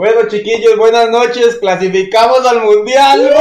[0.00, 1.58] Bueno, chiquillos, buenas noches.
[1.60, 3.34] Clasificamos al mundial.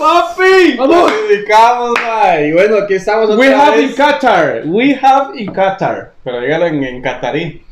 [0.00, 0.76] ¡Papi!
[0.76, 1.12] ¡Vamos!
[1.12, 2.48] Clasificamos, mae.
[2.48, 3.94] Y bueno, aquí estamos otra We have in.
[3.94, 4.62] Qatar.
[4.64, 6.14] We have in Qatar.
[6.24, 7.62] Pero dígalo en, en catarí.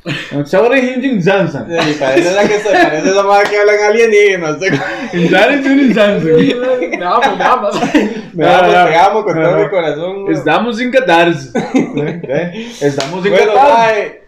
[0.45, 1.67] Sorry, Hinjin Johnson.
[1.69, 4.57] Sí, parece la que se parece esa madre que hablan alienígenas.
[5.15, 7.69] Me amo, me amo.
[8.35, 9.63] Me amo, No, no, te amo con no, todo no.
[9.65, 10.27] mi corazón.
[10.33, 11.29] Estamos en Qatar.
[12.81, 13.73] Estamos en Bueno, Qatar.
[13.79, 14.23] mae,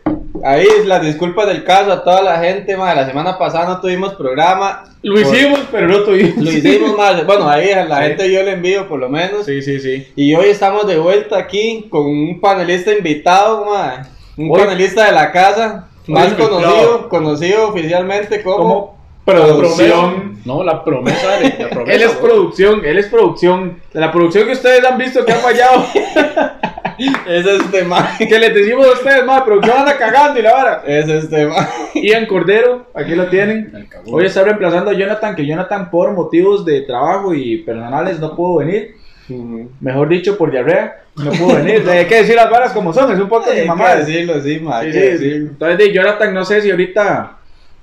[0.44, 2.94] ahí las disculpas del caso a toda la gente, mae.
[2.96, 4.84] La semana pasada no tuvimos programa.
[5.02, 6.36] Lo hicimos, pero no tuvimos.
[6.42, 7.24] Lo hicimos más.
[7.26, 8.04] Bueno, ahí a la Sí.
[8.08, 9.44] gente yo le envío por lo menos.
[9.46, 10.06] Sí, sí, sí.
[10.16, 13.98] Y hoy estamos de vuelta aquí con un panelista invitado, mae.
[14.36, 15.88] Un Hoy- panelista de la casa.
[16.08, 18.56] Más conocido, conocido oficialmente como.
[18.58, 20.38] Como producción.
[20.44, 21.92] No, la promesa de la promesa.
[21.96, 23.80] Él es producción, él es producción.
[23.92, 25.84] De la producción que ustedes han visto que ha fallado.
[27.28, 28.16] Es este mae.
[28.26, 30.82] que les decimos a ustedes, más producción anda cagando y la vara.
[30.86, 31.66] Es este mae.
[31.94, 33.86] Ian Cordero, aquí lo tienen.
[34.06, 38.60] Hoy está reemplazando a Jonathan, que Jonathan por motivos de trabajo y personales no pudo
[38.60, 38.94] venir.
[39.80, 41.88] Mejor dicho, por diarrea, no pudo venir.
[41.88, 43.94] Hay que decir las varas como son, es un poco Hay de que mamá.
[43.96, 44.58] decirlo, sí.
[44.58, 45.12] Sí, hay sí, que sí.
[45.12, 45.48] decirlo.
[45.50, 47.32] Entonces, de Jonathan, no sé si ahorita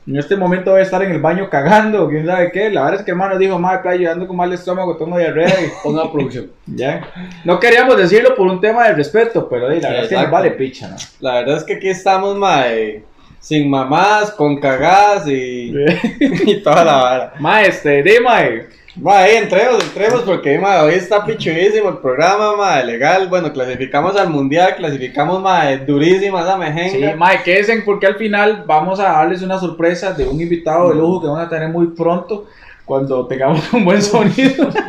[0.05, 2.69] en este momento voy a estar en el baño cagando quién sabe qué.
[2.69, 5.47] La verdad es que hermano dijo, madre, playa, yo ando con mal estómago, tengo diarrea
[5.61, 6.52] y Ponga producción.
[6.66, 7.08] ya.
[7.44, 10.16] No queríamos decirlo por un tema de respeto, pero di, la Sí, verdad es que
[10.16, 10.95] nos vale picha, ¿no?
[11.21, 13.03] La verdad es que aquí estamos, mae.
[13.39, 15.73] Sin mamás, con cagadas y,
[16.19, 17.33] y toda la vara.
[17.39, 18.67] Ma, este, di, mae.
[18.95, 23.27] Mae, entremos, entremos porque mae, hoy está pichudísimo el programa, mae, legal.
[23.27, 27.16] Bueno, clasificamos al mundial, clasificamos, mae, durísima esa Sí, mejenga.
[27.16, 31.21] mae, quédense porque al final vamos a darles una sorpresa de un invitado de lujo
[31.21, 32.45] que vamos a tener muy pronto
[32.86, 34.69] cuando tengamos un buen sonido.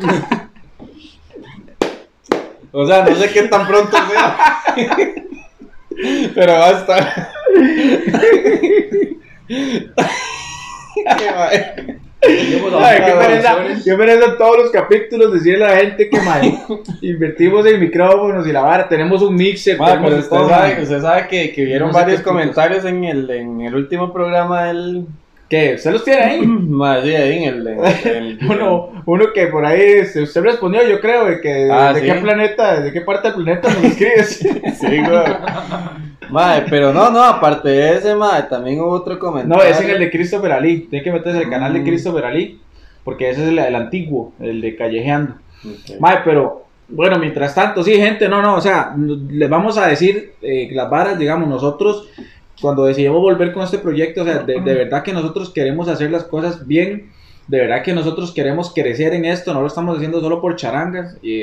[2.76, 4.36] O sea, no sé qué tan pronto sea.
[6.34, 7.28] Pero va a estar.
[12.26, 16.58] Ay, qué pereza, qué pereza todos los capítulos decirle a la gente que mae,
[17.02, 21.00] invertimos en micrófonos y la vara, tenemos un mixer, Mae, tenemos usted todo, sabe, usted
[21.00, 25.06] sabe que, que vieron varios comentarios en el, en el último programa del.
[25.48, 25.74] ¿Qué?
[25.74, 26.40] ¿Usted los tiene ahí?
[27.04, 27.66] Sí, ahí en el.
[27.68, 31.92] en el- Uno, uno que por ahí este, usted respondió, yo creo, de que Ah,
[31.92, 32.06] de ¿sí?
[32.06, 34.38] qué planeta, de qué parte del planeta nos escribes.
[34.80, 35.22] Sí, güey.
[36.34, 39.56] Mae, pero no, no, aparte de ese, mae, también hubo otro comentario.
[39.56, 40.80] No, es en el de Christopher Ali.
[40.90, 41.84] Tiene que meterse en el canal de Mm.
[41.84, 42.60] Christopher Ali.
[43.04, 45.34] Porque ese es el, el antiguo, el de Callejeando.
[45.64, 46.00] Ok.
[46.00, 48.94] Mae, pero bueno, mientras tanto, sí, gente, no, no, o sea,
[49.30, 52.08] les vamos a decir eh, las varas, digamos, nosotros,
[52.60, 56.10] cuando decidimos volver con este proyecto, o sea, de, de verdad que nosotros queremos hacer
[56.10, 57.10] las cosas bien,
[57.48, 61.16] de verdad que nosotros queremos crecer en esto, no lo estamos haciendo solo por charangas,
[61.22, 61.38] y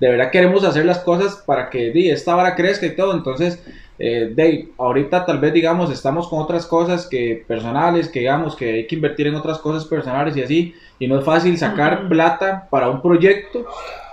[0.00, 3.62] de verdad queremos hacer las cosas para que di, esta vara crezca y todo, entonces,
[4.06, 8.70] eh, de, ahorita tal vez, digamos, estamos con otras cosas que personales, que digamos, que
[8.70, 12.68] hay que invertir en otras cosas personales y así, y no es fácil sacar plata
[12.70, 13.64] para un proyecto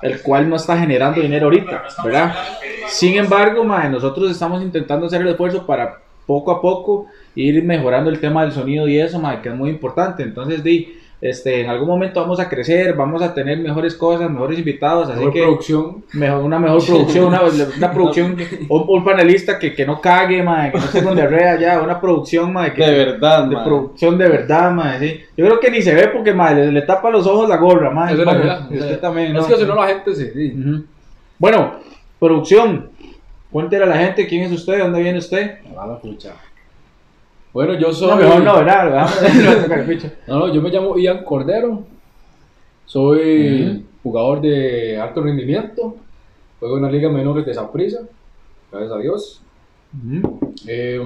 [0.01, 2.34] el cual no está generando dinero ahorita, ¿verdad?
[2.88, 8.09] Sin embargo, mae, nosotros estamos intentando hacer el esfuerzo para poco a poco ir mejorando
[8.09, 10.24] el tema del sonido y eso, mae, que es muy importante.
[10.24, 14.58] Entonces, di, este, en algún momento vamos a crecer, vamos a tener mejores cosas, mejores
[14.58, 16.04] invitados, así Mejor que producción.
[16.14, 17.42] mejor, una mejor producción, una,
[17.78, 18.38] una producción,
[18.70, 22.02] un, un panelista que, que no cague, mae, que no esté con diarrea ya, una
[22.02, 23.64] producción, mae, que, De verdad, de mae.
[23.66, 25.22] producción de verdad, mae, sí.
[25.38, 27.92] Yo creo que ni se ve porque, mae, le, le tapa los ojos la gorra,
[27.92, 28.14] mae.
[28.14, 29.48] Eso es la usted también, Es ¿no?
[29.48, 30.34] que si no la gente se.
[30.34, 30.56] sí.
[30.60, 30.84] Ujú.
[31.38, 31.74] Bueno,
[32.20, 32.90] producción.
[33.52, 35.58] Cuéntele a la gente quién es usted, dónde viene usted.
[35.78, 36.31] Ah, la pucha.
[37.53, 38.09] Bueno, yo soy.
[38.09, 39.09] No, mejor no, ¿verdad?
[40.28, 41.84] No, no, yo me llamo Ian Cordero.
[42.85, 45.95] Soy jugador de alto rendimiento.
[46.59, 48.00] Juego en la Liga Menores de Saprissa.
[48.72, 49.41] Gracias a Dios.
[50.67, 51.01] Eh,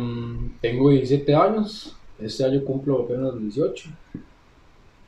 [0.61, 1.95] tengo 17 años.
[2.19, 3.89] Este año cumplo apenas 18.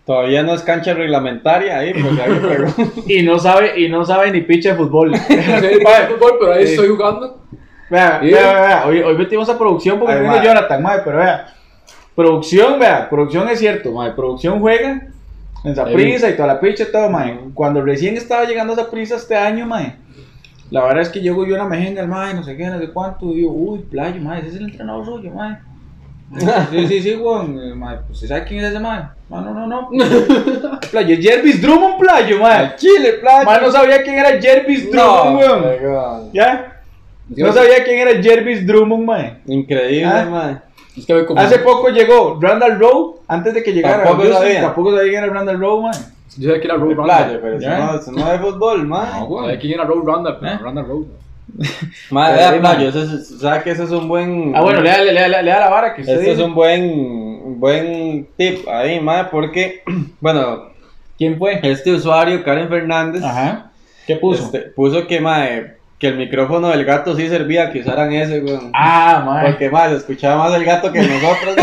[0.06, 2.06] Todavía no es cancha reglamentaria ahí, pues
[2.40, 3.02] pregunto.
[3.08, 5.12] y no sabe, y no sabe ni pinche de fútbol.
[5.12, 6.74] No sé de fútbol, pero ahí Sí.
[6.74, 7.42] estoy jugando.
[7.90, 8.32] Vea, Sí.
[8.32, 10.44] vea, vea, Hoy, hoy metimos a producción porque vino.
[10.44, 11.48] Jonathan, mae, pero vea.
[12.16, 14.12] Producción, vea, producción es cierto, mae.
[14.12, 15.08] Producción juega
[15.64, 17.40] en Saprissa y toda la picha y todo, mae.
[17.54, 19.96] Cuando recién estaba llegando a Saprissa este año, mae.
[20.70, 22.90] La verdad es que llego yo a una mejenga, mae, no sé qué, no sé
[22.90, 25.58] cuánto, y yo, uy, playo, mae, ese es el entrenador suyo, mae.
[26.72, 29.04] Sí, sí, sí, Juan, eh, mae, pues ¿usted sabe quién es ese mae?
[29.30, 29.90] No, no, no, no.
[30.92, 32.76] Playo, Jervis Drummond, playo, mae.
[32.76, 33.46] Chile, playa.
[33.46, 35.64] Mae, no sabía quién era Jervis Drummond, weón.
[35.64, 36.32] weón.
[36.34, 36.77] ¿Ya?
[37.30, 39.34] No sabía quién era Jervis Drummond, mae.
[39.48, 40.28] Increíble, Ah.
[40.30, 40.58] mae.
[40.98, 41.40] Es que voy como.
[41.42, 44.04] Hace poco llegó Randall Rowe, antes de que llegara.
[44.04, 44.62] Tampoco sabía.
[44.62, 45.94] Tampoco sabía quién era Randall Rowe, man.
[46.38, 47.40] Yo sé quién era playa, Randall.
[47.42, 47.78] pero eso ¿Ya?
[47.80, 49.20] no, eso no es fútbol, mae.
[49.20, 49.46] No, güey.
[49.46, 50.38] ¿Sabía quién era Road Randall?
[50.44, 50.58] ¿Eh?
[50.62, 51.06] Randall Road.
[52.12, 54.54] Madre, Pero vea, sí, playo, ese es- ¿sabe que ese es un buen...
[54.56, 58.28] Ah, bueno, lea, lea, lea, lea la vara que usted Este es un buen, buen
[58.38, 59.82] tip ahí, madre, porque,
[60.20, 60.64] bueno,
[61.18, 61.60] ¿Quién fue?
[61.64, 63.72] este usuario, Karen Fernández, Ajá.
[64.06, 64.44] ¿Qué puso?
[64.44, 68.72] este, puso que, madre, que el micrófono del gato sí servía que usaran ese, weón.
[68.74, 69.50] Ah, madre.
[69.50, 71.56] Porque, madre, se escuchaba más el gato que nosotros.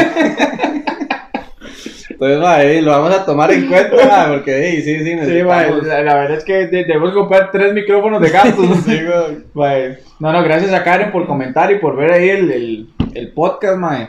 [2.11, 5.55] Entonces, madre, lo vamos a tomar en cuenta, madre, porque, sí, sí, sí, Sí, necesitamos...
[5.57, 8.67] madre, la, la verdad es que de- debemos comprar tres micrófonos de gatos.
[8.85, 9.45] Sí, weón.
[9.55, 13.33] Mae, No, no, gracias a Karen por comentar y por ver ahí el, el, el
[13.33, 14.09] podcast, mae.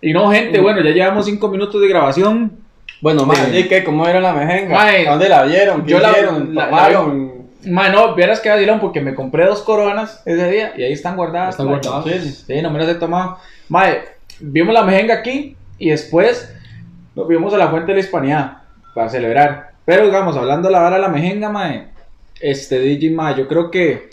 [0.00, 2.52] Y no, gente, bueno, ya llevamos cinco minutos de grabación.
[3.00, 3.58] Bueno, madre, Sí.
[3.58, 3.84] ¿y qué?
[3.84, 4.80] ¿Cómo era la mejenga?
[4.82, 5.84] ¿A ¿Dónde la vieron?
[5.84, 6.54] ¿Qué yo la- hicieron?
[6.54, 7.27] la- la ¿Tomaron?
[7.66, 11.16] Mae, no, vieras que vacilón porque me compré dos coronas ese día y ahí están
[11.16, 11.50] guardadas.
[11.50, 11.80] Están mae.
[11.80, 12.04] guardadas.
[12.22, 13.38] Sí, sí, no me las he tomado.
[13.68, 14.02] Mae,
[14.40, 16.54] vimos la mejenga aquí y después
[17.14, 18.58] nos fuimos a la Fuente de la Hispanidad
[18.94, 19.72] para celebrar.
[19.84, 21.88] Pero, digamos, hablando de la vara de la mejenga, mae,
[22.40, 24.10] este DJ, mae, yo creo que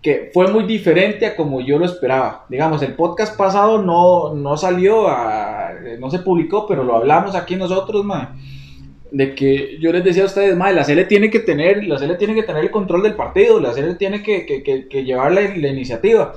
[0.00, 2.44] que fue muy diferente a como yo lo esperaba.
[2.50, 7.56] Digamos, el podcast pasado no, no salió, a- no se publicó, pero lo hablamos aquí
[7.56, 8.28] nosotros, mae.
[9.10, 12.16] De que yo les decía a ustedes, mae, la CL tiene que tener, la CL
[12.18, 15.30] tiene que tener el control del partido, la CL tiene que, que, que- que llevar
[15.32, 16.34] la, la iniciativa.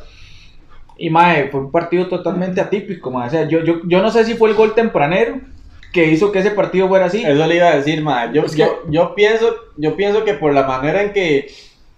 [0.97, 3.27] Y mae, fue un partido totalmente atípico, mae.
[3.27, 5.39] O sea, yo, yo, yo no sé si fue el gol tempranero
[5.93, 7.23] que hizo que ese partido fuera así.
[7.23, 8.31] Eso le iba a decir, ma.
[8.31, 11.47] Yo, yo, yo pienso, yo pienso que por la manera en que,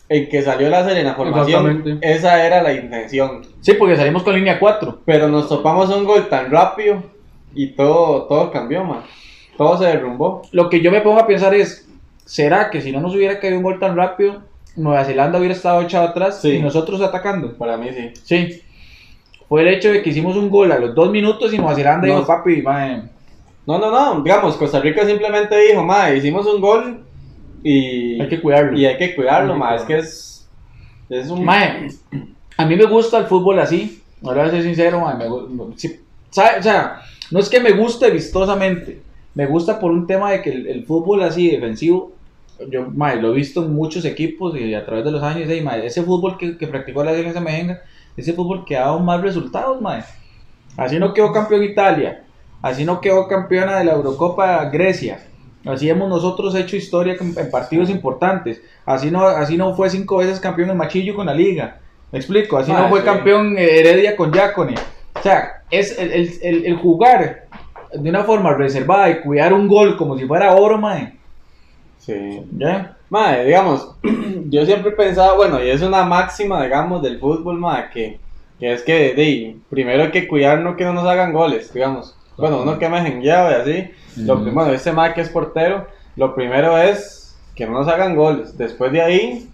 [0.07, 1.63] en que salió la Serena formación,
[2.01, 3.41] esa era la intención.
[3.61, 5.01] Sí, porque salimos con línea 4.
[5.05, 7.03] Pero nos topamos un gol tan rápido
[7.55, 9.03] y todo, todo cambió, ma.
[9.59, 10.43] Todo se derrumbó.
[10.53, 11.85] Lo que yo me pongo a pensar es,
[12.23, 14.41] ¿será que si no nos hubiera caído un gol tan rápido,
[14.77, 16.51] Nueva Zelanda hubiera estado echado atrás Sí.
[16.51, 17.57] y nosotros atacando?
[17.57, 18.11] Para mí sí.
[18.23, 18.61] Sí.
[19.49, 22.07] Fue el hecho de que hicimos un gol a los dos minutos y Nueva Zelanda
[22.07, 22.13] No.
[22.15, 23.01] dijo, papi, mae,
[23.65, 24.21] No, no, no.
[24.21, 27.03] Digamos, Costa Rica simplemente dijo, ma, hicimos un gol
[27.61, 28.79] y hay que cuidarlo.
[28.79, 29.75] y hay que cuidarlo, Hay que ma.
[29.75, 30.49] Es que es,
[31.09, 31.43] es un...
[31.43, 31.89] Mae,
[32.55, 34.01] a mí me gusta el fútbol así.
[34.23, 36.59] Ahora voy a ser sincero, me sí, ¿sabe?
[36.59, 37.01] O sea,
[37.31, 39.08] no es que me guste vistosamente.
[39.35, 42.11] Me gusta por un tema de que el, el fútbol así defensivo,
[42.69, 45.49] yo mae, lo he visto en muchos equipos y a través de los años.
[45.49, 47.81] y, mae, ese fútbol que, que practicó la Alianza Mejenga,
[48.17, 50.03] ese fútbol que ha dado más resultados, mae.
[50.77, 52.23] Así no quedó campeón Italia.
[52.61, 55.19] Así no quedó campeona de la Eurocopa Grecia.
[55.65, 58.61] Así hemos nosotros hecho historia en partidos importantes.
[58.85, 61.79] Así no, así no fue cinco veces campeón en Machillo con la liga.
[62.11, 63.05] Me explico, así Ah, no fue sí.
[63.05, 64.75] campeón Heredia con Yacone.
[65.15, 67.47] O sea, es el, el- el- el jugar
[67.93, 71.13] de una forma reservada y cuidar un gol como si fuera oro, mae.
[71.99, 72.41] Sí.
[72.57, 72.97] ¿Ya?
[73.09, 73.95] Madre, digamos,
[74.49, 78.19] yo siempre he pensado, bueno, y es una máxima, digamos, del fútbol, madre, que,
[78.59, 82.15] que es que, de, primero hay que cuidarnos que no nos hagan goles, digamos.
[82.37, 83.91] Bueno, uno que me jengueaba y así.
[84.25, 84.43] Lo Ujú.
[84.43, 88.57] prim- bueno, este madre que es portero, lo primero es que no nos hagan goles.
[88.57, 89.49] Después de ahí,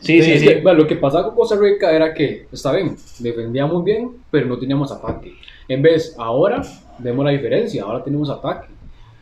[0.00, 0.46] Sí, sí, sí.
[0.46, 4.46] que, bueno, lo que pasaba con Costa Rica era que, está bien, defendíamos bien, pero
[4.46, 5.32] no teníamos ataque.
[5.68, 6.60] En vez, ahora
[6.98, 8.68] vemos la diferencia, ahora tenemos ataque.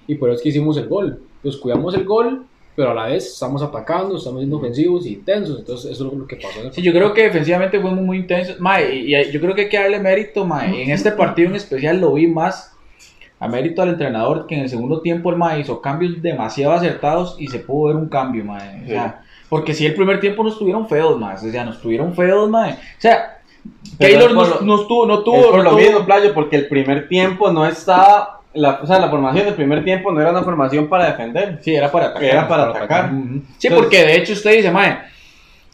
[0.06, 1.22] Y por eso es que hicimos el gol.
[1.42, 2.44] Pues cuidamos el gol,
[2.74, 5.58] pero a la vez estamos atacando, estamos siendo ofensivos y intensos.
[5.58, 6.60] Entonces, eso es lo que pasó.
[6.62, 8.58] en Sí, yo creo que defensivamente fuimos muy intensos.
[8.60, 10.82] Mae, y, y yo creo que hay que darle mérito, mae.
[10.82, 12.76] En este partido en especial lo vi más
[13.38, 17.36] a mérito al entrenador que en el segundo tiempo el mae hizo cambios demasiado acertados
[17.38, 18.84] y se pudo ver un cambio, mae.
[18.84, 21.34] O sea, porque si el primer tiempo nos tuvieron feos, mae.
[21.34, 22.72] O sea, nos tuvieron feos, mae.
[22.72, 23.39] O sea,
[23.98, 25.78] Pero Taylor es por nos, lo- nos tuvo, no tuvo, es por no lo tuvo-
[25.80, 29.84] mismo, Playo, porque el primer tiempo no estaba, la, o sea, la formación del primer
[29.84, 31.58] tiempo no era una formación para defender.
[31.62, 32.24] Sí, era para atacar.
[32.30, 33.10] Era para atacar.
[33.10, 33.16] Sí,
[33.68, 34.98] Entonces- porque de hecho usted dice, mae,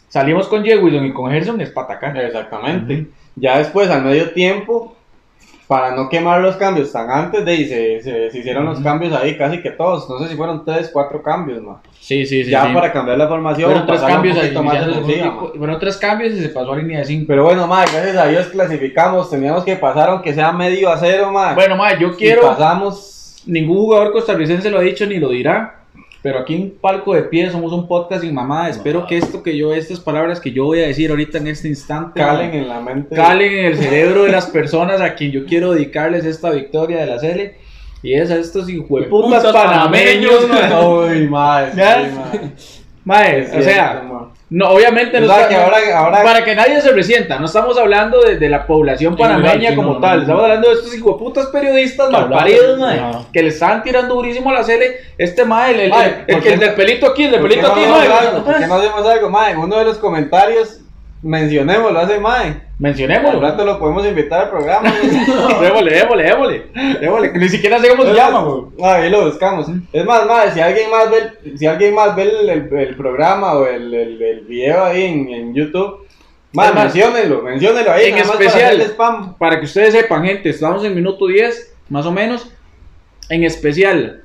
[0.09, 2.17] salimos con Jay Wilson y con Gerson es para atacar.
[2.17, 3.07] Exactamente.
[3.35, 4.96] Ya después, al medio tiempo,
[5.67, 9.13] para no quemar los cambios tan antes de ahí, se, se- se hicieron los cambios
[9.13, 10.09] ahí casi que todos.
[10.09, 11.81] No sé si fueron tres, cuatro cambios, ¿no?
[11.99, 12.49] Sí, sí, sí.
[12.51, 12.73] ya sí.
[12.73, 15.03] para cambiar la formación, Fueron tres cambios, ahí, más fueron-
[15.79, 15.97] tres
[16.37, 17.25] y se pasó a línea de 5.
[17.27, 19.29] Pero bueno, ma, gracias a Dios clasificamos.
[19.29, 21.53] Teníamos que pasar aunque sea medio a cero, ma.
[21.53, 22.43] Bueno, mae, yo Y quiero.
[22.43, 23.43] pasamos.
[23.45, 25.75] Ningún jugador costarricense lo ha dicho ni lo dirá.
[26.23, 28.69] Pero aquí en Palco de Pie somos un podcast sin mamá.
[28.69, 31.67] Espero que esto que yo, estas palabras que yo voy a decir ahorita en este
[31.67, 33.15] instante, Calen en la mente.
[33.15, 37.05] calen en el cerebro de las personas a quien yo quiero dedicarles esta victoria de
[37.05, 37.55] la Cele.
[38.03, 41.09] Y es a estos hijueputas Putas panameños, panameños.
[41.11, 42.11] Uy, ma, sí, ¿Ya?
[42.15, 42.51] ma.
[43.05, 44.03] Mae, Es o sea.
[44.49, 47.47] No, obviamente O no sea, está- que ahora- ahora- para que nadie se resienta, no
[47.47, 50.21] estamos hablando de, de la población panameña sí, como no, tal, no.
[50.21, 53.01] estamos hablando de estos hijueputas periodistas malparidos, mae,
[53.33, 56.25] que le estaban tirando durísimo a la Cele, este mae, el, el, Mae, el- el
[56.35, 58.41] ¿por que qué el del pelito aquí, el del ¿Por qué pelito no aquí, mae.
[58.41, 59.51] ¿Por qué no hacemos algo, ma?
[59.51, 60.79] En uno de los comentarios
[61.21, 62.47] mencionémoslo hace mae.
[62.47, 63.39] Al Mencionémoslo.
[63.41, 64.93] rato lo podemos invitar al programa.
[65.61, 66.63] Démosle, démosle, démosle.
[67.01, 67.31] Démosle.
[67.33, 68.63] Ni siquiera sé cómo se llama, güey.
[68.83, 69.67] Ah, ahí lo buscamos.
[69.91, 72.95] Es más, mae, si alguien más ve, el- si alguien más ve el, el- el
[72.95, 76.05] programa o el, video ahí en, en YouTube,
[76.53, 78.05] mae, menciónenlo, menciónenlo ahí.
[78.05, 78.65] en para especial.
[78.65, 79.37] hacerle spam.
[79.39, 82.51] Para que ustedes sepan, gente, estamos en minuto 10, más o menos.
[83.29, 84.21] En especial,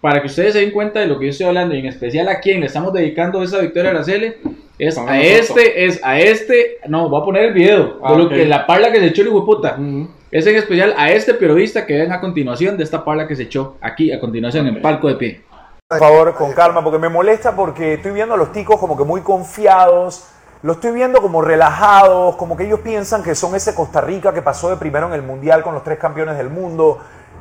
[0.00, 2.28] para que ustedes se den cuenta de lo que yo estoy hablando, y en especial
[2.28, 4.34] a quién le estamos dedicando esa victoria a Araceli,
[4.78, 5.24] es a nosotros.
[5.26, 8.66] este, es a este, no, voy a poner el video, Ah, de lo que la
[8.66, 9.76] parla que se echó el hijo de puta.
[9.78, 10.08] Ujú.
[10.30, 13.44] Es en especial a este periodista que ven a continuación de esta parla que se
[13.44, 15.40] echó aquí, a continuación, en palco de pie.
[15.88, 19.04] Por favor, con calma, porque me molesta porque estoy viendo a los ticos como que
[19.04, 20.26] muy confiados,
[20.62, 24.42] los estoy viendo como relajados, como que ellos piensan que son ese Costa Rica que
[24.42, 26.98] pasó de primero en el Mundial con los tres campeones del mundo.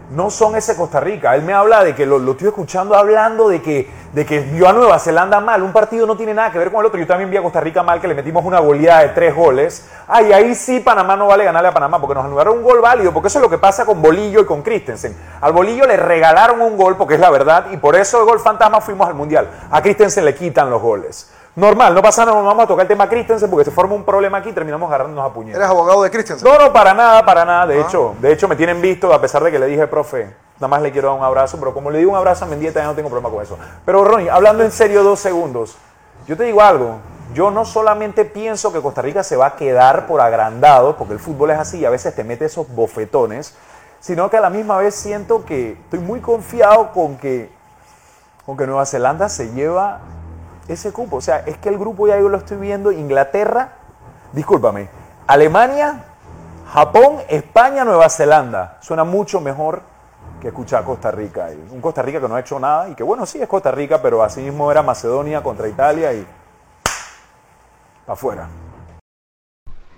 [0.09, 1.35] No son ese Costa Rica.
[1.35, 4.69] Él me habla de que lo, lo estoy escuchando hablando de que, de que vio
[4.69, 5.61] a Nueva Zelanda mal.
[5.61, 6.97] Un partido no tiene nada que ver con el otro.
[6.97, 9.85] Yo también vi a Costa Rica mal que le metimos una goleada de tres goles.
[10.07, 13.11] Ay, ahí sí Panamá no vale ganarle a Panamá porque nos anularon un gol válido.
[13.11, 15.13] Porque eso es lo que pasa con Bolillo y con Christensen.
[15.41, 18.39] Al Bolillo le regalaron un gol porque es la verdad y por eso el gol
[18.39, 19.49] fantasma fuimos al Mundial.
[19.69, 21.29] A Christensen le quitan los goles.
[21.57, 24.03] Normal, no pasa nada, no vamos a tocar el tema Christensen porque se forma un
[24.03, 25.57] problema aquí y terminamos agarrándonos a puñetas.
[25.57, 26.47] ¿Eres abogado de Christensen?
[26.47, 27.65] No, no, para nada, para nada.
[27.65, 30.67] De hecho, de hecho me tienen visto, a pesar de que le dije, profe, nada
[30.67, 32.85] más le quiero dar un abrazo, pero como le digo un abrazo a Mendieta, ya
[32.85, 33.57] no tengo problema con eso.
[33.83, 35.75] Pero Ronnie, hablando en serio dos segundos,
[36.27, 36.99] yo te digo algo.
[37.33, 41.19] Yo no solamente pienso que Costa Rica se va a quedar por agrandado, porque el
[41.19, 43.55] fútbol es así y a veces te mete esos bofetones,
[43.99, 47.49] sino que a la misma vez siento que estoy muy confiado con que,
[48.45, 50.01] con que Nueva Zelanda se lleva
[50.67, 51.17] ese cupo.
[51.17, 53.73] O sea, es que el grupo ya yo lo estoy viendo, Inglaterra,
[54.33, 54.89] discúlpame,
[55.27, 56.03] Alemania,
[56.71, 58.77] Japón, España, Nueva Zelanda.
[58.81, 59.81] Suena mucho mejor
[60.41, 61.49] que escuchar Costa Rica.
[61.51, 63.71] Y Un Costa Rica que no ha hecho nada y que bueno, sí es Costa
[63.71, 66.25] Rica, pero así mismo era Macedonia contra Italia y
[68.05, 68.47] afuera.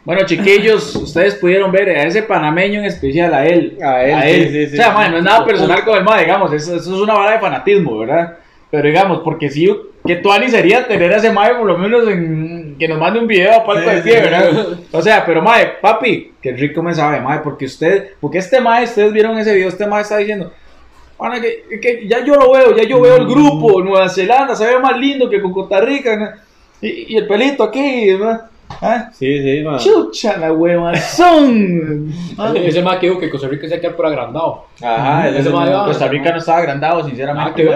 [0.06, 3.78] Bueno, chiquillos, ustedes pudieron ver a ese panameño en especial, a él.
[3.84, 4.74] A él, sí, sí, sí.
[4.74, 7.34] o sea, mae, no es nada personal con el digamos, eso, eso es una vara
[7.34, 8.38] de fanatismo, ¿verdad?
[8.72, 9.70] Pero digamos, porque sí,
[10.06, 13.28] que Tuani sería tener a ese mae por lo menos en, que nos mande un
[13.28, 14.20] video a palco Sí, de pie, sí.
[14.22, 14.68] ¿verdad?
[14.92, 18.86] O sea, pero mae, papi, que rico me sabe, mae, porque usted, porque este mae,
[18.86, 20.52] ustedes vieron ese video, este mae está diciendo,
[21.18, 24.66] "Pana, que, que ya yo lo veo, ya yo veo el grupo, Nueva Zelanda, se
[24.66, 26.30] ve más lindo que con Costa Rica, ¿no?
[26.82, 28.40] y, y el pelito aquí, ¿no?
[28.82, 29.10] ¿Ah?
[29.12, 29.78] Sí, sí, man.
[29.80, 32.14] Chucha la huevazón.
[32.56, 34.66] Ese más que dijo que Costa Rica se queda por agrandado.
[34.82, 37.68] Ajá, Ese ese va- Costa Rica no estaba agrandado, sinceramente.
[37.68, 37.74] O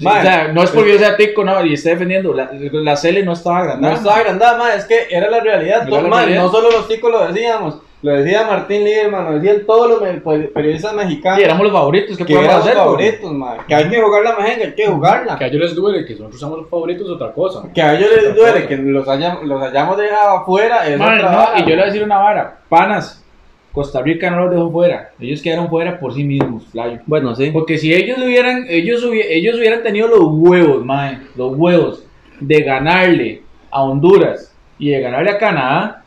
[0.00, 2.32] sea, no es porque yo sea tico, no, y esté defendiendo.
[2.34, 3.94] La, la Cele no estaba No agrandada.
[3.94, 5.86] estaba agrandada, ma, es que era la realidad.
[5.88, 6.42] Todo, la ma, realidad.
[6.42, 10.92] No solo los chicos lo decíamos, lo decía Martín Lieberman, lo decían todos los periodistas
[10.94, 11.38] mexicanos.
[11.38, 12.16] Sí, éramos los favoritos.
[12.18, 12.76] ¿Qué que podemos éramos hacer?
[12.76, 15.38] favoritos, ma, que hay que jugar la mejenga, hay que jugarla.
[15.38, 17.62] Que a ellos les duele que nosotros somos los favoritos otra cosa.
[17.74, 20.86] Que a ellos les duele que los, hayam- los hayamos dejado afuera.
[20.86, 21.58] Es Man, otra no, vara.
[21.58, 22.58] y yo le voy a decir una vara.
[22.68, 23.24] Panas,
[23.72, 25.10] Costa Rica no los dejó fuera.
[25.18, 26.98] Ellos quedaron fuera por sí mismos, Flayo.
[27.06, 27.50] Bueno, sí.
[27.52, 32.04] Porque si ellos hubieran, ellos, ellos hubieran tenido los huevos, mae, los huevos
[32.38, 36.03] de ganarle a Honduras y de ganarle a Canadá,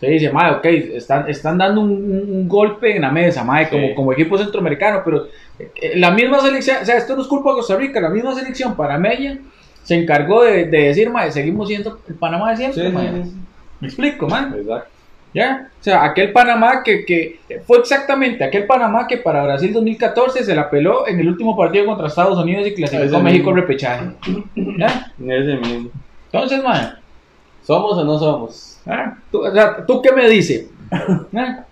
[0.00, 3.94] se dice, mae, ok, están, están dando un, golpe en la mesa, mae, como, Sí.
[3.94, 5.26] como equipo centroamericano, pero
[5.58, 8.34] eh, la misma selección, o sea, esto no es culpa de Costa Rica, la misma
[8.34, 9.38] selección panameña
[9.82, 13.24] se encargó de, de decir, mae, seguimos siendo el Panamá de siempre, Sí, mae.
[13.80, 14.60] Me explico, mae.
[14.60, 14.90] Exacto.
[15.34, 15.68] ¿Ya?
[15.78, 20.54] O sea, aquel Panamá que, que fue exactamente aquel Panamá que para Brasil 2014 se
[20.54, 24.06] la peló en el último partido contra Estados Unidos y clasificó a México repechaje.
[24.54, 25.12] ¿Ya?
[25.20, 25.90] Ese mismo.
[26.32, 26.98] Entonces, man,
[27.68, 28.77] ¿Somos o no somos?
[28.88, 29.16] ¿Ah?
[29.30, 30.66] ¿Tú, o sea, ¿tú qué me dices?
[30.90, 31.64] ¿Ah?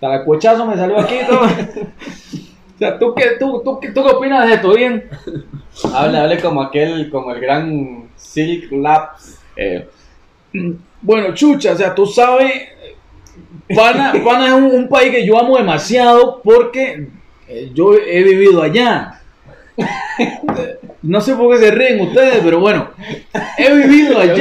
[0.00, 1.40] Talacuechazo me salió aquí todo.
[1.42, 4.72] O sea, ¿tú qué, tú, tú, qué- tú qué opinas de esto?
[4.74, 5.08] Bien.
[5.94, 9.38] Hable, hable como aquel, como el gran Silk Labs.
[9.56, 9.86] Eh,
[11.02, 12.52] bueno, chucha, o sea, tú sabes,
[13.74, 17.08] Pana, Pana es un, un país que yo amo demasiado porque
[17.48, 19.19] eh, yo he vivido allá.
[21.02, 22.90] No sé por qué se ríen ustedes, pero bueno,
[23.56, 24.34] he vivido allá,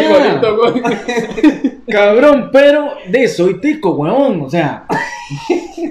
[1.90, 4.86] cabrón, pero de soy tico, weón, o sea,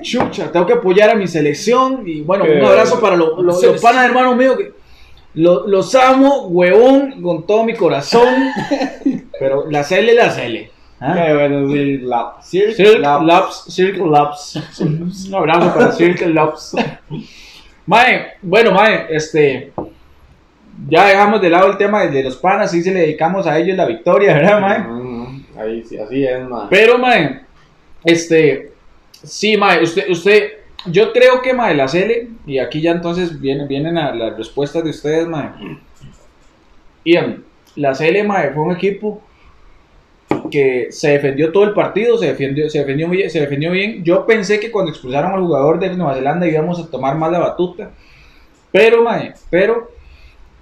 [0.02, 3.80] chucha, tengo que apoyar a mi selección y bueno, un abrazo para los, los, los
[3.82, 4.72] panas hermanos míos que
[5.34, 8.28] lo- los amo, huevón, con todo mi corazón,
[9.40, 10.70] pero la Cele, la Cele.
[11.00, 11.14] ¿ah?
[11.34, 12.46] Bueno, Silk Labs.
[12.76, 12.98] Circle.
[13.26, 14.80] Labs, Circle Labs.
[14.80, 16.74] Un abrazo para Circle Labs.
[17.88, 19.73] Mae, bueno, Mae, este.
[20.90, 23.78] Ya dejamos de lado el tema de los panas, sí se le dedicamos a ellos
[23.78, 25.42] la victoria, ¿verdad, Mae?
[25.57, 26.66] Ahí sí, así es, man.
[26.68, 27.40] Pero, Mae,
[28.04, 28.73] este.
[29.11, 30.52] Sí, Mae, usted, usted.
[30.85, 34.85] Yo creo que, Mae, la Cele, y aquí ya entonces vienen, vienen a las respuestas
[34.85, 35.49] de ustedes, Mae.
[37.04, 37.42] Ian,
[37.75, 39.23] la Cele, Mae, fue un equipo
[40.50, 44.02] que se defendió todo el partido, se defendió, se defendió, bien, se defendió bien.
[44.04, 47.38] Yo pensé que cuando expulsaron al jugador de Nueva Zelanda íbamos a tomar más la
[47.38, 47.90] batuta.
[48.73, 49.90] Pero, mae, pero,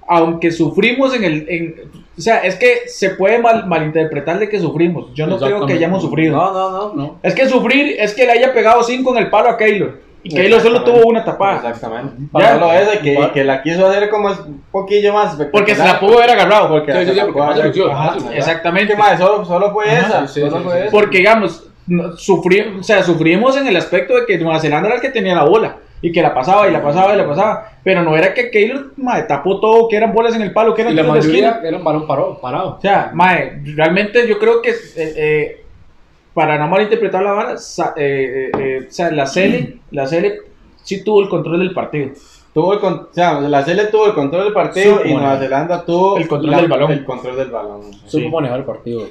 [0.09, 1.47] aunque sufrimos en el...
[1.49, 1.75] en-
[2.17, 5.13] o sea, es que se puede mal, malinterpretar de que sufrimos.
[5.15, 6.35] Yo no creo que hayamos sufrido.
[6.37, 6.95] No, no, no.
[6.95, 7.19] No.
[7.23, 10.01] Es que sufrir es que le haya pegado 5 en el palo a Keylor.
[10.27, 11.57] Y Keylor solo tuvo una tapada.
[11.57, 12.15] Exactamente.
[12.39, 12.55] Ya.
[12.55, 16.19] Solo ese que, que la quiso hacer como un poquillo más Porque se la pudo
[16.19, 16.69] haber agarrado.
[16.69, 17.91] Porque Sí, sí, sí, porque más más ilusión.
[18.35, 18.97] Exactamente.
[18.97, 20.27] Mae, solo, solo fue Ajá, esa.
[20.27, 20.81] sí, solo sí, fue sí.
[20.83, 20.91] esa.
[20.91, 21.67] Porque, digamos,
[22.17, 25.35] sufrí, o sea, sufrimos en el aspecto de que Nueva Zelanda era el que tenía
[25.35, 25.77] la bola.
[26.03, 27.71] Y que la pasaba y la pasaba y la pasaba.
[27.83, 30.83] Pero no era que Keylor mae, tapó todo, que eran bolas en el palo, que
[30.83, 31.49] eran Y la tiros de esquina.
[31.53, 32.39] mayoría era un balón parado.
[32.41, 32.77] parado.
[32.77, 35.65] O sea, mae, realmente yo creo que, eh, eh,
[36.37, 40.41] para no malinterpretar la vara, sa- eh, eh, eh, o sea, la Cele, la Cele
[40.85, 42.11] sí tuvo el control del partido.
[42.53, 45.39] Tuvo el con- o sea, la Cele tuvo el control del partido Sí, y Nueva.
[45.39, 46.93] Zelanda tuvo El control la- del balón.
[46.93, 47.81] El control del balón.
[48.07, 49.07] Supo manejar el partido.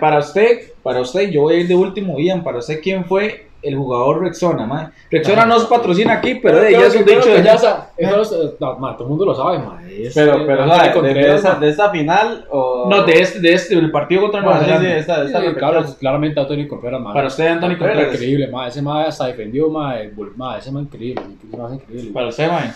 [0.00, 3.46] Para usted, para usted, yo voy a ir de último, Ian, para usted, ¿quién fue
[3.62, 4.86] el jugador Rexona, mae?
[5.10, 8.20] Rexona no se patrocina aquí, pero de ella es un dicho de ya sa- eso
[8.22, 9.80] es- no, ma, todo el mundo lo sabe, ma.
[9.88, 10.66] Es, Pero, eh, pero.
[10.66, 11.58] De, de Contreras, esa, ma.
[11.60, 12.86] de esa final o.
[12.88, 15.24] No, de este, de este, del partido contra Nueva Bueno, sí, sí, Zelanda.
[15.24, 17.12] esta, esta claro, claramente Anthony Contreras, ma.
[17.12, 18.12] Para usted, Anthony Contreras.
[18.14, 18.68] Increíble, ma.
[18.68, 19.98] Ese ma hasta defendió, ma.
[20.00, 21.22] el vol- ma, ese ma increíble.
[21.52, 22.10] increíble.
[22.12, 22.70] Para usted, mae.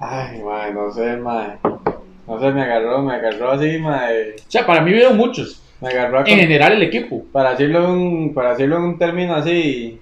[0.00, 1.58] Ay, mae, no sé, mae.
[2.26, 4.32] No sé, me agarró, me agarró así, mae.
[4.36, 5.62] O sea, para mí vieron muchos.
[5.80, 7.24] Me agarró a En general, el equipo.
[7.32, 9.98] para decirlo en un, para decirlo en un término así,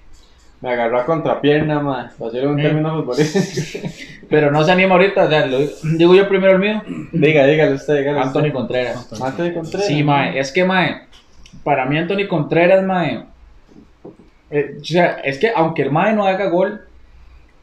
[0.61, 2.07] me agarró a contrapierna, mae.
[2.17, 2.61] Para en un Mm.
[2.61, 3.87] término futbolístico.
[4.29, 5.25] Pero no se anima ahorita.
[5.25, 5.59] O sea, lo-
[5.97, 6.81] digo yo primero el mío.
[7.11, 8.53] Diga, dígale usted, dígale Anthony usted.
[8.53, 9.21] Contreras.
[9.21, 9.87] Anthony Contreras.
[9.87, 10.39] Sí, mae.
[10.39, 11.01] Es que, mae,
[11.63, 13.23] para mí Anthony Contreras, mae.
[14.49, 16.81] eh, o sea, es que aunque el mae no haga gol,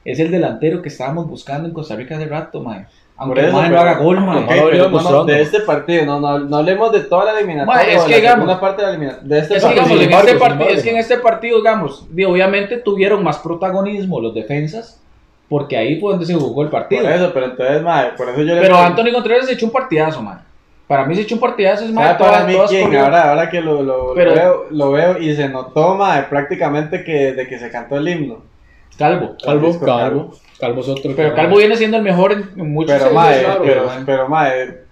[0.04, 2.86] es el delantero que estábamos buscando en Costa Rica hace rato, mae.
[3.16, 7.26] Aunque eso, no haga gol, no de este partido, no, no, no hablemos de toda
[7.26, 7.82] la eliminatoria.
[7.82, 9.28] Es que digamos- parte de la eliminatoria.
[9.28, 9.84] De este Es que, partido.
[9.84, 13.22] digamos, sin en embargo, este partido, es que en este partido, digamos, di, obviamente tuvieron
[13.22, 15.00] más protagonismo los defensas,
[15.48, 17.02] porque ahí fue donde se jugó el partido.
[17.02, 19.72] Por eso, pero entonces, mae, por eso yo le Pero Anthony Contreras se echó un
[19.72, 20.42] partidazo, man.
[20.88, 22.96] Para mí se echó un partidazo, es más, ¿sabe para mí quién?
[22.96, 27.46] Ahora, ahora que lo, lo, veo, lo veo y se notó, mae, prácticamente que de
[27.46, 28.53] que se cantó el himno.
[28.98, 29.36] Calvo.
[29.44, 30.34] Calvo, Calvo.
[30.58, 31.12] Calvo es otro.
[31.16, 32.96] Pero Calvo viene siendo el mejor en, muchos.
[32.96, 34.02] Pero, mae, pero, mae.
[34.04, 34.84] pero, mae,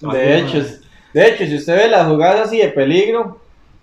[0.00, 0.64] de hecho,
[1.12, 3.38] de hecho, si usted ve las jugadas así de peligro,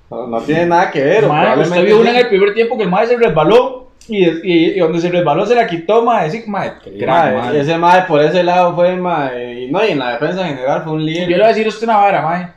[0.10, 1.28] no, tiene nada que ver.
[1.28, 4.66] Mae, usted vio una en el primer tiempo que el mae se resbaló y, y,
[4.76, 6.32] y donde se resbaló se la quitó, mae.
[6.32, 7.60] Sí, mae, gran, Mae, mae.
[7.60, 10.84] ese mae por ese lado fue mae, y no, y en la defensa en general
[10.84, 11.30] fue un Yo líder.
[11.30, 12.48] le voy a decir a usted una vara, mae.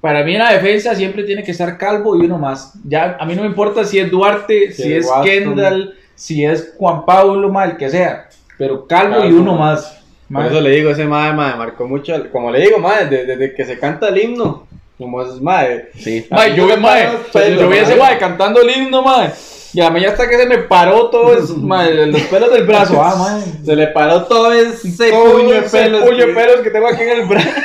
[0.00, 2.72] Para mí en la defensa siempre tiene que estar Calvo y uno más.
[2.88, 5.06] Ya, a mí no me importa si es Duarte, Si si es.
[5.22, 8.28] Kendall, si es Juan Pablo, mae, el que sea.
[8.58, 9.98] Pero Calvo, y uno más.
[10.32, 13.54] Por eso le digo, ese mae, mae, marcó mucho, como le digo, mae, desde, desde
[13.54, 15.88] que se canta el himno, como es mae.
[15.96, 16.26] Sí.
[16.30, 19.32] Mí yo, pelos, yo vi a ese mae cantando el himno, mae.
[19.72, 23.02] Y a mañana hasta que se me paró todo eso, mae, los pelos del brazo.
[23.02, 23.42] Ah, mae.
[23.64, 26.02] Se le paró todo ese Todo puño de ese pelos.
[26.02, 27.48] puño de pelos que tengo aquí en el brazo.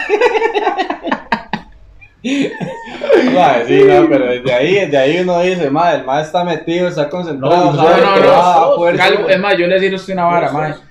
[3.33, 6.87] Mae, sí, no, pero desde ahí, desde ahí uno dice, mae, el mae está metido,
[6.87, 9.03] está concentrado, No, no, sabe no, que no, va a no, fuerza.
[9.09, 10.81] Calvo, es más, yo le decir a usted una vara, dos.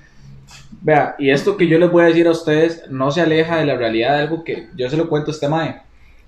[0.81, 3.65] Vea, y esto que yo les voy a decir a ustedes no se aleja de
[3.65, 5.81] la realidad de algo que yo se lo cuento a este mae.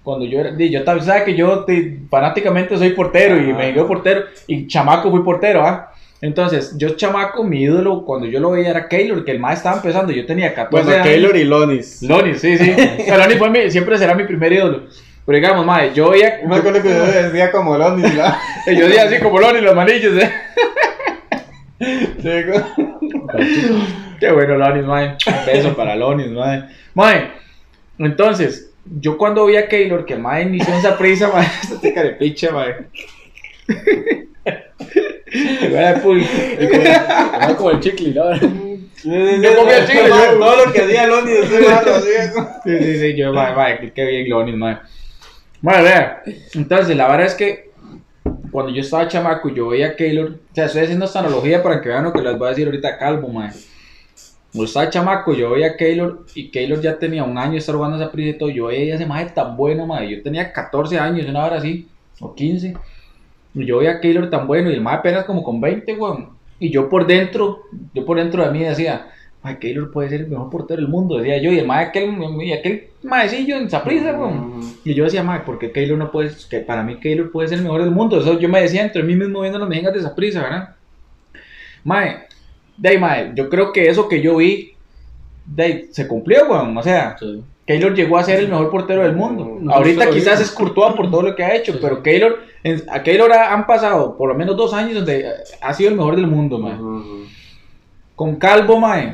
[0.04, 3.56] Cuando yo era, yo también sabe que yo te- fanáticamente soy portero y Ah.
[3.56, 5.92] me digo portero y chamaco fui portero, ¿ah?
[6.22, 9.76] Entonces, yo chamaco, mi ídolo, cuando yo lo veía era Keylor, que el mae estaba
[9.78, 11.08] empezando, yo tenía 14 Bueno, años.
[11.14, 12.02] Keylor y Lonis.
[12.02, 12.74] Lonis, sí, sí.
[13.06, 14.84] Pero Lonis fue mi- siempre será mi primer ídolo.
[15.26, 16.40] Pero digamos, mae, yo veía...
[16.48, 18.36] Me acuerdo que yo decía como Lonis, ¿verdad?
[18.68, 20.32] Yo decía así como Lonis, los manillos, ¿eh?
[24.20, 25.10] Qué bueno, Lonis, mae.
[25.28, 26.64] Un beso para Lonis, mae.
[26.96, 27.32] Mae,
[28.00, 32.02] entonces, yo cuando vi a Keylor, que el mae inició esa prisa, mae, esta tica
[32.04, 32.88] de picha, mae.
[35.32, 38.24] El mae de Era como el chicle, ¿no?
[38.98, 42.34] Sí, sí, sí, Yo comía yo- Todo lo que hacía Lonis, mae lo hacía.
[42.64, 44.80] Sí, sí, sí, yo, mae, mae, qué bien Lonis, mae.
[45.62, 46.24] Bueno, vea,
[46.56, 47.70] entonces, la verdad es que
[48.52, 51.80] cuando yo estaba chamaco, yo veía a Keylor, o sea, estoy haciendo esta analogía para
[51.80, 53.52] que vean lo que les voy a decir ahorita calvo, mae.
[54.52, 57.76] Cuando estaba chamaco, yo veía a Keylor y Keylor ya tenía un año de estar
[57.76, 58.50] jugando esa prisa y todo.
[58.50, 60.10] Yo veía ese mae tan bueno, mae.
[60.10, 61.88] Yo tenía 14 años, una hora así,
[62.20, 62.74] o 15.
[63.66, 66.30] Yo veía a Keylor tan bueno y el mae apenas como con 20, weón.
[66.60, 69.08] Y yo por dentro, yo por dentro de mí decía,
[69.44, 71.52] mae, Keylor puede ser el mejor portero del mundo, decía yo.
[71.52, 74.62] Y el mae, aquel, y aquel maecillo en Saprissa, weón.
[74.84, 77.60] Y yo decía, mae, ¿por qué Keylor no puede, que para mí Keylor puede ser
[77.60, 78.20] el mejor del mundo?
[78.20, 80.76] Eso yo me decía entre mí mismo viendo las mejengas de esa prisa, ¿verdad?
[81.84, 82.18] Mae,
[82.78, 84.74] de ahí, mae, yo creo que eso que yo vi,
[85.46, 87.44] de ahí, se cumplió, weón, o sea, Sí.
[87.68, 89.58] Keylor llegó a ser el mejor portero del mundo.
[89.60, 92.02] No, Ahorita quizás es Courtois por todo lo que ha hecho, Sí, pero.
[92.02, 95.74] Keylor, en- a Keylor ha- han pasado por lo menos dos años donde eh, ha
[95.74, 96.76] sido el mejor del mundo, mae.
[98.16, 99.12] Con Calvo, mae.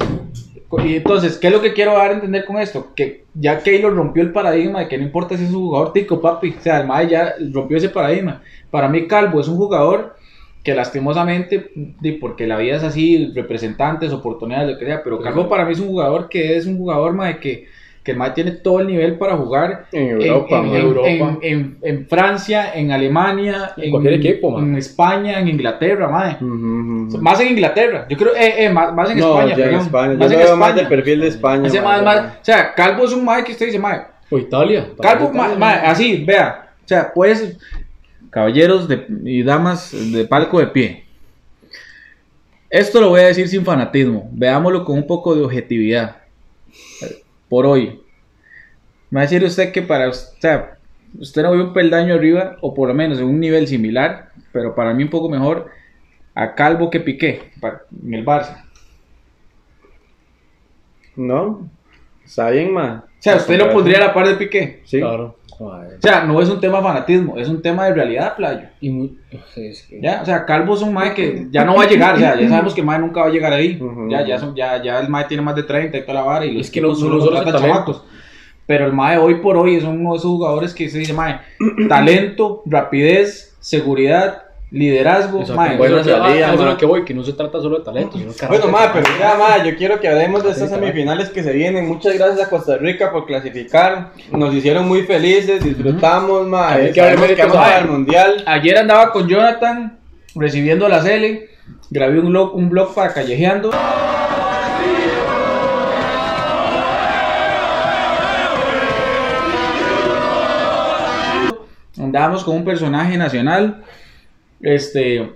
[0.84, 2.88] Y entonces, ¿qué es lo que quiero dar a entender con esto?
[2.96, 6.20] Que ya Keylor rompió el paradigma de que no importa si es un jugador tico,
[6.20, 6.56] papi.
[6.58, 8.42] O sea, el mae ya rompió ese paradigma.
[8.72, 10.16] Para mí, Calvo es un jugador
[10.64, 11.70] que lastimosamente,
[12.20, 15.80] porque la vida es así, representantes, oportunidades, lo que sea, pero Calvo para mí es
[15.82, 17.68] un jugador que es un jugador, mae, que,
[18.04, 21.08] que el mae tiene todo el nivel para jugar En Europa, en, Europa.
[21.08, 24.62] en- en- en Francia, en Alemania, En cualquier equipo, mae.
[24.64, 26.36] en España, en Inglaterra, mae.
[26.42, 29.76] Más en Inglaterra, yo creo, eh, eh, más, más en No, España, ya en.
[29.76, 30.14] España.
[30.14, 30.76] Yo Más lo en veo más España.
[30.76, 31.68] del perfil de España.
[31.68, 34.88] Ese mae, mae o sea, Calvo es un mae que usted dice, mae, O Italia.
[35.02, 37.58] Calvo, Italia, mae, así, vea, o sea, pues,
[38.30, 41.04] caballeros de- y damas de palco de pie.
[42.70, 46.18] Esto lo voy a decir sin fanatismo, veámoslo con un poco de objetividad.
[47.54, 48.02] Por hoy.
[49.12, 50.62] Me va a decir usted que para usted,
[51.14, 54.92] no ve un peldaño arriba, o por lo menos en un nivel similar, pero para
[54.96, 55.70] mí un poco mejor,
[56.34, 58.66] a Calvo que Piqué, en el Barça.
[61.16, 61.70] No,
[62.26, 63.06] está bien, ma.
[63.32, 64.82] O sea, usted lo pondría a la par de Piqué.
[64.86, 65.00] Sí.
[65.00, 65.38] Claro.
[65.60, 68.62] O sea, no es un tema de fanatismo, es un tema de realidad, playo.
[68.82, 69.18] Y muy-
[69.56, 72.16] es que- Ya, o sea, Calvo es un mae que ya no va a llegar,
[72.16, 73.80] o sea, ya sabemos que el mae nunca va a llegar ahí.
[74.10, 76.46] Ya, ya, son, ya, ya el mae tiene más de 30 y toda la vara
[76.46, 78.04] y los Es que no- solo contratan chamacos.
[78.66, 81.40] Pero el mae hoy por hoy es uno de esos jugadores que se dice, mae,
[81.88, 84.43] talento, rapidez, seguridad,
[84.74, 85.62] liderazgo, Exacto.
[85.62, 85.78] mae.
[85.78, 86.72] Buena Eso es lo que- salida, ah, eso es ma.
[86.72, 88.72] lo que voy, que no se trata solo de talento, sino Bueno, carácter.
[88.72, 91.88] ma, pero ya, ma, yo quiero que hablemos de estas semifinales que se vienen.
[91.88, 94.10] Muchas gracias a Costa Rica por clasificar.
[94.32, 96.70] Nos hicieron muy felices, disfrutamos, ma.
[96.70, 98.44] También eh, que Sabemos que vamos al mundial.
[98.48, 100.00] Ayer andaba con Jonathan
[100.36, 101.50] recibiendo la Cele,
[101.92, 103.70] grabé un blog, un blog para Callejeando.
[112.00, 113.84] Andábamos con un personaje nacional,
[114.64, 115.30] este,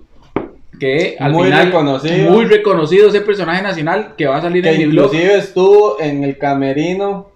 [0.80, 2.32] que al Muy final, reconocido.
[2.32, 5.14] muy reconocido ese personaje nacional que va a salir Que en mi blog.
[5.14, 7.30] estuvo en el camerino.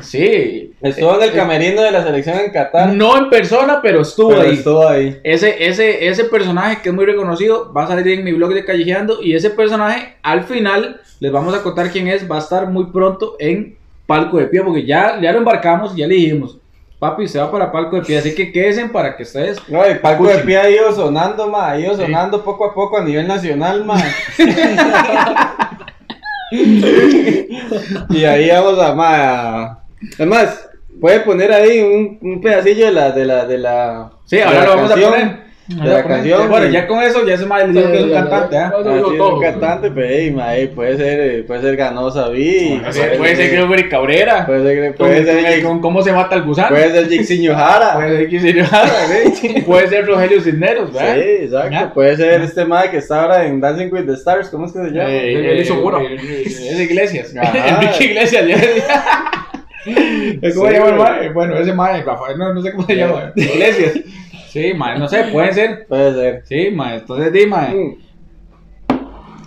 [0.00, 2.92] Sí, Estuvo en el camerino de la selección en Qatar.
[2.94, 4.54] no en persona, pero estuvo pero ahí.
[4.54, 5.18] estuvo ahí.
[5.22, 8.64] Ese, ese, ese personaje que es muy reconocido va a salir en mi blog de
[8.64, 12.68] Callejeando y ese personaje al final les vamos a contar quién es, va a estar
[12.68, 16.58] muy pronto en Palco de Pie porque ya, ya lo embarcamos y ya le dijimos,
[17.10, 19.58] papi, usted va para Palco de Pie, así que quédense para que ustedes...
[19.68, 20.38] No, el Paco de.
[20.38, 22.02] Pie ha ido sonando, ma, ha ido Sí.
[22.02, 23.96] sonando poco a poco a nivel nacional, ma.
[28.10, 29.08] y ahí vamos a, ma,
[29.64, 29.78] a-
[30.18, 30.68] Es más,
[31.00, 34.10] puede poner ahí un, un pedacillo de la, de la, de la...
[34.26, 35.12] Sí, ahora la lo vamos canción.
[35.12, 35.44] a poner.
[35.66, 38.10] De la canción, Bueno, ya con eso ya se me les digo que es un
[38.12, 38.70] cantante, ¿ah?
[38.74, 39.36] Ah, sí, es todo.
[39.36, 42.80] un cantante, pero hey, ma, eh, puede ser, eh, puede ser Ganosa Vi,
[43.16, 44.44] Puede ser- Gregory Cabrera.
[44.44, 46.68] puede ser, puede ser, con- Jix- con cómo se mata el gusano.
[46.68, 47.94] puede ser Jara.
[47.96, 48.90] Puede ser Jara,
[49.34, 49.62] ¿sí?
[49.66, 51.18] Puede ser Rogelio Cisneros, Sí, ¿verdad?
[51.18, 51.70] exacto.
[51.70, 51.94] Ya.
[51.94, 54.80] Puede ser este ma que está ahora en Dancing with the Stars, ¿cómo es que
[54.80, 55.08] se llama?
[55.10, 55.98] Eh, Él hizo puro.
[56.00, 57.34] eh, eh, Es Iglesias.
[57.34, 58.46] Enrique Iglesias.
[58.46, 58.56] ya.
[59.84, 61.28] ¿Cómo Sí, se llama el mae?
[61.30, 63.32] Bueno, ese mae, Rafael, no, no sé cómo se llama.
[63.34, 63.92] Iglesias.
[64.54, 65.84] Sí, mae, no sé, puede ser.
[65.88, 66.42] Puede ser.
[66.46, 67.74] Sí, mae, entonces di, mae.
[67.74, 67.98] Mm.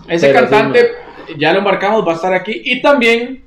[0.09, 0.89] Ese Pero cantante,
[1.37, 2.61] ya lo embarcamos, va a estar aquí.
[2.65, 3.41] Y también,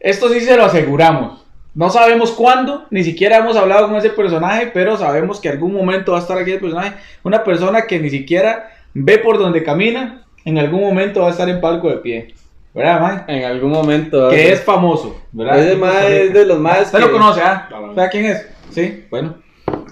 [0.00, 1.44] esto sí se lo aseguramos.
[1.76, 6.10] No sabemos cuándo, ni siquiera hemos hablado con ese personaje, pero sabemos que algún momento
[6.10, 6.94] va a estar aquí el personaje.
[7.22, 11.48] Una persona que ni siquiera ve por donde camina, en algún momento va a estar
[11.48, 12.34] en palco de pie.
[12.74, 13.38] ¿Verdad, mae?
[13.38, 14.28] En algún momento.
[14.30, 15.56] Que es famoso, ¿verdad?
[15.60, 16.86] Ese mae es de los más.
[16.86, 17.68] Usted que- lo conoce, ¿ah?
[17.94, 18.48] ¿Sabe quién es?
[18.70, 19.43] Sí, bueno.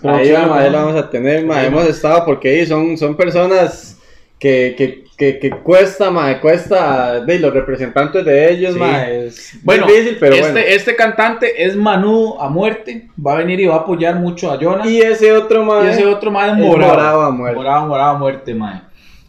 [0.04, 1.64] Ahí vamos, ahí vamos a tener, ma.
[1.64, 3.98] Hemos estado porque ahí son, son personas
[4.38, 6.40] que, que, que, que cuesta, ma.
[6.40, 7.20] Cuesta.
[7.20, 8.78] De los representantes de ellos, Sí.
[8.80, 9.08] ma.
[9.08, 10.66] Es Bueno, difícil, pero este, bueno.
[10.68, 13.08] este cantante es Manu a muerte.
[13.24, 14.86] Va a venir y va a apoyar mucho a Jonah.
[14.86, 15.84] Y ese otro, ma.
[15.84, 16.92] Y ese otro más es es morado.
[16.94, 17.56] morado a muerte.
[17.56, 18.80] Morado, morado a muerte, mae.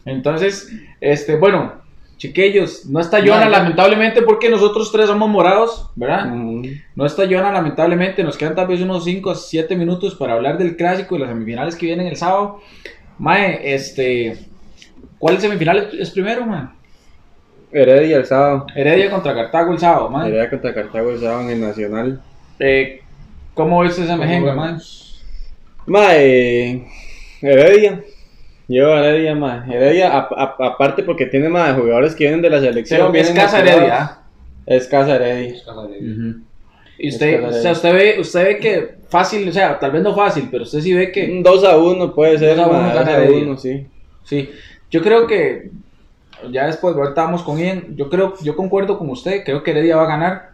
[0.06, 1.83] Entonces, este, bueno,
[2.16, 3.50] chiquillos, no está Jonah Mae.
[3.50, 6.26] lamentablemente porque nosotros tres somos morados, ¿verdad?
[6.94, 10.58] No está Jonah lamentablemente, nos quedan tal vez unos 5 a 7 minutos para hablar
[10.58, 12.60] del clásico y las semifinales que vienen el sábado.
[13.18, 14.38] Mae, este,
[15.18, 16.68] ¿cuál semifinal es, primero, mae?
[17.72, 18.66] Heredia el sábado.
[18.74, 20.28] Heredia contra Cartago el sábado, mae.
[20.28, 22.22] Heredia contra Cartago el sábado en el Nacional.
[22.58, 23.02] Eh,
[23.54, 24.76] ¿Cómo ves esa mejenga, mae?
[25.86, 26.86] Ma, eh,
[28.68, 28.82] Heredia.
[28.82, 29.64] Yo Heredia, ma.
[29.68, 33.12] Heredia, a- a- aparte porque tiene más jugadores que vienen de la selección.
[33.12, 33.60] Pero es casa.
[33.60, 34.18] Heredia.
[34.66, 35.54] Es casa Heredia.
[36.96, 40.14] Y usted, o sea, usted ve, usted ve que fácil, o sea, tal vez no
[40.14, 42.78] fácil, pero usted sí ve que, Un 2 a 1 puede ser, 2 a ma,
[42.78, 43.42] 1 2 gana a Heredia.
[43.42, 43.86] 1, sí.
[44.22, 44.48] sí,
[44.92, 45.70] yo creo que,
[46.52, 49.96] ya después, ahorita vamos con Ian, yo creo, yo concuerdo con usted, creo que Heredia
[49.96, 50.50] va a ganar,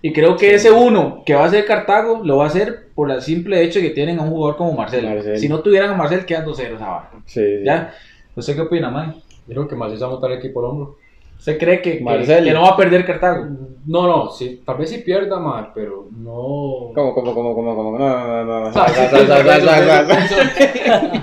[0.00, 3.10] Y creo que ese uno que va a ser Cartago lo va a hacer por
[3.10, 5.06] el simple hecho de que tienen a un jugador como Marcel.
[5.08, 5.38] Marcel.
[5.38, 7.10] Si no tuvieran a Marcel, quedan 2-0 esa.
[7.26, 7.64] Sí, sí.
[7.64, 7.92] ¿Ya?
[8.36, 9.08] ¿Usted qué opina, Mae?
[9.48, 10.96] Yo creo que más se va a montar el equipo al hombro.
[11.38, 12.44] ¿Usted cree que, que- Marcel.
[12.44, 13.46] que no va a perder Cartago?
[13.86, 16.90] No, no, sí, tal vez sí pierda, más, pero no.
[16.94, 17.98] ¿Cómo, cómo, cómo, cómo, cómo?
[17.98, 18.72] No, no, no, no.
[18.72, 18.80] Sí,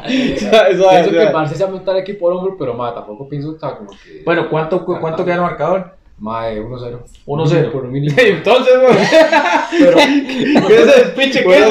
[0.08, 1.32] pienso- que suave.
[1.34, 3.90] Marce se va a montar el equipo al hombro, pero más, tampoco pienso que como
[3.92, 4.22] que.
[4.24, 5.96] Bueno, ¿cuánto, cu- cuánto queda el marcador?
[6.18, 7.00] Mae, 1-0.
[7.28, 7.72] 1-0.
[7.74, 8.16] Por un mínimo.
[8.18, 8.96] Entonces, güey.
[9.80, 9.98] Pero,
[10.68, 11.66] ¿Qué es el pinche que es?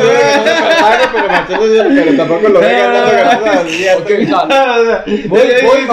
[1.12, 3.62] pero Marcelo sí, pero tampoco lo ve ganando ganando.
[3.98, 4.10] ok,
[4.46, 5.02] dale.
[5.28, 5.86] Voy, voy.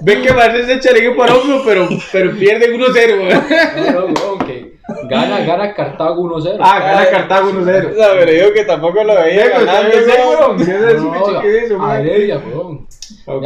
[0.00, 3.92] Ven que Marcel se echa el equipo al hombro, pero, pero pierde 1-0, güey.
[3.92, 4.74] No, no, no, que
[5.08, 6.58] gana, gana Cartago 1-0.
[6.60, 7.90] Ah, gana Cartago 1-0.
[7.96, 9.90] No, pero digo que tampoco lo veía ganando.
[9.90, 9.92] güey.
[9.92, 12.00] ¿Qué es ese No, pinche que es eso, a mae?
[12.00, 12.86] Heredia, weón.
[13.26, 13.44] Ok.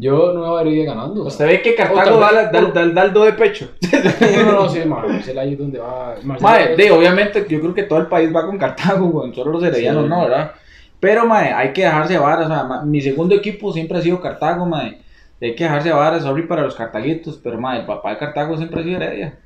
[0.00, 1.24] Yo no veo a Heredia ganando.
[1.24, 3.68] Usted ve que Cartago da, da, da, da el do de pecho.
[4.20, 6.14] No, no, no, sí, mae, Marcel ahí es donde va.
[6.16, 9.62] Es- de, obviamente yo creo que todo el país va con Cartago, güey, solo los
[9.62, 10.08] heredianos Sí.
[10.08, 10.52] no, ¿verdad?
[11.00, 14.20] Pero, mae, hay que dejarse varas, o sea, ma- mi segundo equipo siempre ha sido
[14.20, 14.98] Cartago, mae.
[15.42, 18.80] Hay que dejarse varas, sorry para los cartaguitos, pero, mae, el papá de Cartago siempre
[18.80, 19.38] ha sido Heredia.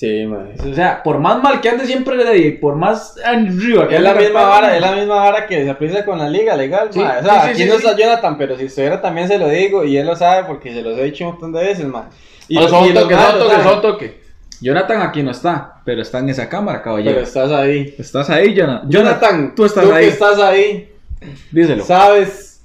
[0.00, 0.52] Sí, man.
[0.66, 4.14] O sea, por más mal que ande siempre y por más arriba que Es la
[4.14, 7.00] misma vara, es la misma vara que se aplica con la liga legal, Sí.
[7.00, 7.84] O sea, sí, aquí sí, no sí.
[7.84, 10.80] está Jonathan, pero si estuviera también se lo digo y él lo sabe porque se
[10.80, 12.04] los he dicho un montón de veces, man.
[12.48, 13.68] Y, No, son y los toque, son toque, saben.
[13.68, 14.20] son toque.
[14.62, 17.12] Jonathan aquí no está, pero está en esa cámara, caballero.
[17.16, 17.94] Pero estás ahí.
[17.98, 18.88] Estás ahí, Jonathan.
[18.90, 20.04] Jonathan, tú estás tú ahí.
[20.04, 20.88] que estás ahí,
[21.52, 21.84] Díselo.
[21.84, 22.62] sabes,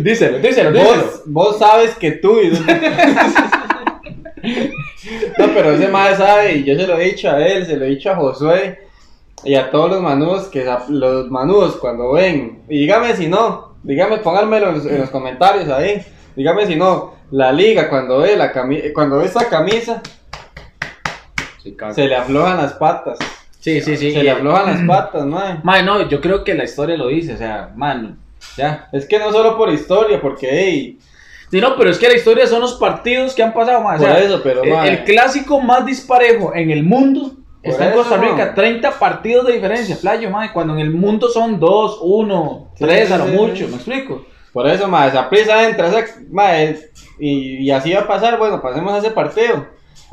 [0.00, 0.72] Díselo, díselo, díselo.
[0.72, 2.50] vos, vos sabes que tú y-
[5.38, 7.84] No, pero ese madre sabe y yo se lo he dicho a él, se lo
[7.84, 8.80] he dicho a Josué
[9.44, 14.18] y a todos los manudos que los manudos cuando ven, y dígame si no, dígame,
[14.18, 16.02] pónganmelo en los, en los comentarios ahí,
[16.34, 20.02] dígame si no, la liga cuando ve la cami- cuando ve esa camisa
[21.62, 23.18] Sí, se le aflojan las patas,
[23.58, 24.12] Sí, sí, sí.
[24.12, 25.58] se le aflojan las patas, madre.
[25.64, 28.16] Mae, no, yo creo que la historia lo dice, o sea, man,
[28.56, 28.88] ya.
[28.92, 30.98] Es que no solo por historia, porque hey,
[31.50, 33.98] Sí, no, pero es que la historia son los partidos que han pasado, o por
[34.00, 37.32] sea, eso, pero el, el clásico más disparejo en el mundo
[37.62, 38.54] Por está en Costa Rica, mae.
[38.54, 43.12] 30 partidos de diferencia, playo, mae, cuando en el mundo son 2, 1, Sí, 3
[43.12, 43.68] a lo mucho.
[43.68, 44.24] ¿me explico?
[44.52, 48.38] Por eso, ma, esa prisa entra, esa, ma, es- y, y así va a pasar,
[48.38, 49.66] bueno, pasemos a ese partido.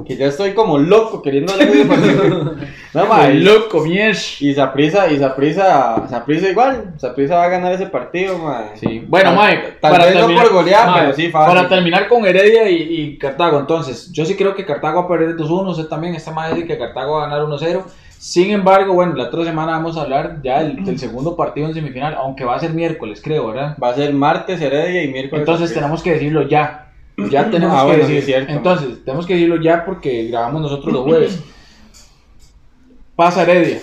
[0.08, 2.56] Que ya estoy como loco queriendo partido.
[2.94, 4.40] No, ma, y, loco, mies.
[4.40, 8.66] y Saprisa, y Saprisa, Saprisa igual, Saprisa va a ganar ese partido, ma.
[8.76, 9.04] Sí.
[9.08, 11.56] Bueno, mae, tal para vez terminar- no por golear, mae, pero sí fácil.
[11.56, 15.08] Para terminar con Heredia y, y Cartago, entonces, yo sí creo que Cartago va a
[15.08, 17.82] perder 2-1, usted también, esta madre dice que Cartago va a ganar 1-0.
[18.20, 21.74] Sin embargo, bueno, la otra semana vamos a hablar ya del, del segundo partido en
[21.74, 23.76] semifinal, aunque va a ser miércoles, creo, ¿verdad?
[23.84, 25.42] Va a ser martes, Heredia y miércoles.
[25.42, 25.82] Entonces Saprissa.
[25.82, 26.80] tenemos que decirlo ya.
[27.30, 28.18] Ya tenemos Ah, que bueno, sí, decir.
[28.18, 28.52] es cierto.
[28.54, 31.44] Entonces, tenemos que decirlo ya porque grabamos nosotros los jueves.
[33.16, 33.80] Pasa Heredia.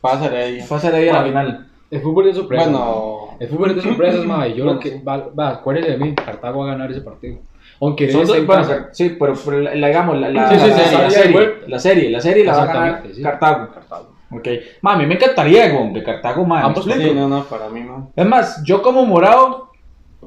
[0.00, 0.64] Pasa Heredia.
[0.68, 1.68] Pasa Heredia a la final.
[1.90, 2.64] El fútbol es de sorpresa.
[2.64, 4.48] Bueno, El fútbol es de sorpresas, ma.
[4.48, 5.00] y Yo lo que.
[5.00, 6.14] Va, va, acuérdese de mí.
[6.14, 7.38] Cartago va a ganar ese partido.
[7.80, 8.88] Aunque Son dos- bueno, casa.
[8.92, 11.10] sí, pero, pero la, la- digamos, la, la, Sí, sí, la sí, serie, sí, la,
[11.10, 13.02] sí, serie, la serie, la serie la va a ganar.
[13.22, 13.72] Cartago.
[13.74, 14.12] Cartago.
[14.30, 14.48] Ok.
[14.82, 16.60] Ma, a mí me encantaría, güey, de Cartago, ma.
[16.60, 17.10] ¿me Ambos explico?
[17.10, 18.12] sí, no, no, para mí no.
[18.16, 19.71] Es más, yo como morado,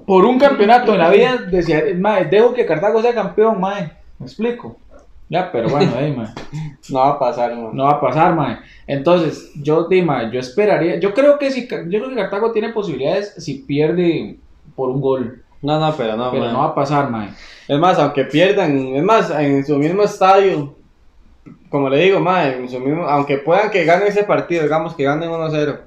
[0.05, 3.91] por un campeonato en la vida, decía, ma, dejo que Cartago sea campeón, ma.
[4.19, 4.77] ¿Me explico?
[5.27, 6.33] Ya, pero bueno, ahí, ma.
[6.89, 7.73] No va a pasar, no.
[7.73, 8.59] No va a pasar, mae.
[8.85, 10.99] Entonces, yo, di, mae, yo esperaría.
[10.99, 14.37] Yo creo que si, yo creo que Cartago tiene posibilidades si pierde
[14.75, 15.41] por un gol.
[15.61, 17.29] No, no, pero no, pero no va a pasar, mae.
[17.67, 20.75] Es más, aunque pierdan, es más, en su mismo estadio,
[21.69, 25.03] como le digo, ma, en su mismo, aunque puedan que ganen ese partido, digamos que
[25.03, 25.79] ganen 1-0,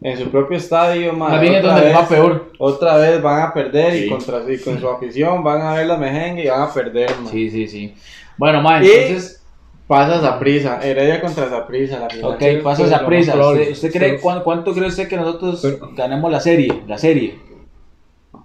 [0.00, 2.52] en su propio estadio, Más bien es otra donde vez- va peor.
[2.58, 4.04] Otra vez van a perder Sí.
[4.04, 7.10] y, contra, y con su afición van a ver la mejengue y van a perder.
[7.30, 7.94] Sí, sí, sí.
[8.36, 9.38] Bueno, mae, Y- entonces.
[9.86, 12.32] Pasa Zaprisa, Heredia contra Zaprisa la final.
[12.32, 13.36] Ok, pasa lo prisa.
[13.36, 16.82] ¿Usted, usted cree, ¿Cuánto cree usted que nosotros Pero- ganemos la serie?
[16.86, 17.38] La serie.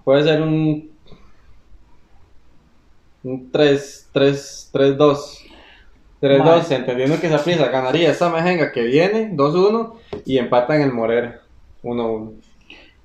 [0.03, 0.89] Puede ser un,
[3.23, 5.45] un 3, 3, 3-2.
[6.21, 6.75] 3-2, Ma.
[6.75, 9.93] entendiendo que Zaprisa ganaría esta mejenga que viene, 2-1,
[10.25, 11.41] y empatan el Morera,
[11.83, 12.31] 1-1.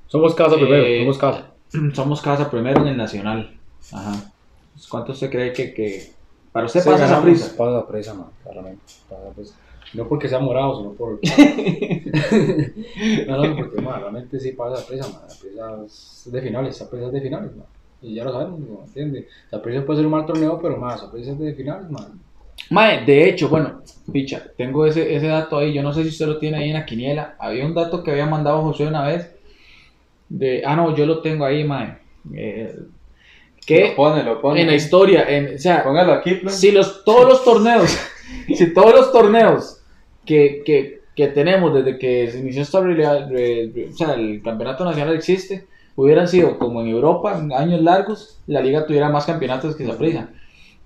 [0.06, 0.98] Somos casa Eh, primero.
[1.00, 1.50] Somos casa.
[1.94, 3.54] Somos casa primero en el Nacional.
[3.92, 4.30] Ajá.
[4.72, 6.10] Pues, ¿Cuánto usted cree que, que
[6.52, 7.54] para usted Sí, pasa esa prisa?
[7.56, 8.26] Pasa esa prisa, man.
[8.42, 8.82] Claramente.
[9.08, 9.54] Pasa esa prisa.
[9.94, 11.18] No porque sea morado, sino por.
[13.26, 15.20] no, no, porque man, realmente sí pasa esa prisa, man.
[15.28, 17.66] La prisa es de finales, esa prisa es de finales, man.
[18.00, 19.26] Y ya lo sabemos, ¿me entiendes?
[19.50, 22.18] La prisa puede ser un mal torneo, pero más, esa prisa es de finales, man.
[22.70, 26.26] Mae, de hecho, bueno, picha, tengo ese, ese dato ahí, yo no sé si usted
[26.26, 27.36] lo tiene ahí en la quiniela.
[27.38, 29.30] Había un dato que había mandado José una vez.
[30.28, 31.98] De, ah, no, yo lo tengo ahí, mae.
[32.34, 32.74] Eh,
[33.66, 34.62] que Lo pone, lo pone.
[34.62, 36.56] en la historia, en, o sea, Póngalo aquí, pues.
[36.56, 37.96] si los, todos los torneos,
[38.54, 39.82] si todos los torneos
[40.24, 45.66] que, que, que tenemos desde que se inició esta o sea, el campeonato nacional existe,
[45.94, 50.30] hubieran sido como en Europa, en años largos, la liga tuviera más campeonatos que prisa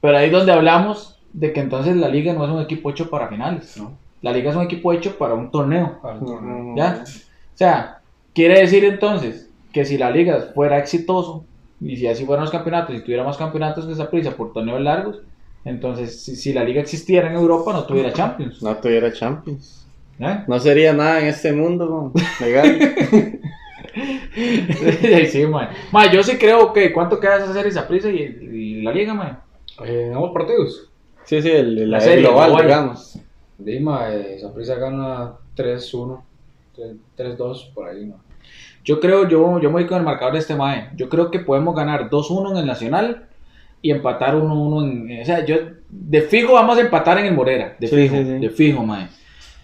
[0.00, 3.28] Pero ahí donde hablamos de que entonces la liga no es un equipo hecho para
[3.28, 3.92] finales, ¿no?
[4.22, 5.98] la liga es un equipo hecho para un torneo.
[6.00, 6.74] Para torneo.
[6.74, 7.04] ¿Ya?
[7.04, 8.00] O sea,
[8.34, 11.44] quiere decir entonces que si la liga fuera exitoso
[11.80, 14.80] y si así fueran los campeonatos y tuviera más campeonatos que esa prisa por torneos
[14.80, 15.20] largos,
[15.66, 18.62] entonces si, si la liga existiera en Europa no tuviera Champions.
[18.62, 19.86] No tuviera Champions.
[20.18, 20.44] ¿eh?
[20.48, 22.44] No sería nada en este mundo, ¿no?
[22.44, 22.78] legal.
[25.30, 25.70] Sí, man.
[25.90, 29.14] Man, yo sí creo que cuánto queda esa serie esa prisa y, y la liga,
[29.14, 29.38] man.
[29.82, 30.90] Eh, partidos.
[31.26, 32.66] Sí, sí, el, el- La la serie global, global.
[32.66, 33.18] digamos.
[33.58, 36.22] Dima, eh, Saprissa gana 3-1,
[36.76, 38.16] 3- 3-2 por ahí, ¿no?
[38.84, 40.90] Yo creo, yo, yo me voy con el marcador de este mae.
[40.96, 43.26] Yo creo que podemos ganar 2-1 en el Nacional
[43.82, 45.22] y empatar 1-1 en.
[45.22, 45.56] O sea, yo
[45.90, 47.74] de fijo vamos a empatar en el Morera.
[47.80, 48.38] De Sí, fijo, sí, sí.
[48.38, 49.08] de fijo, mae.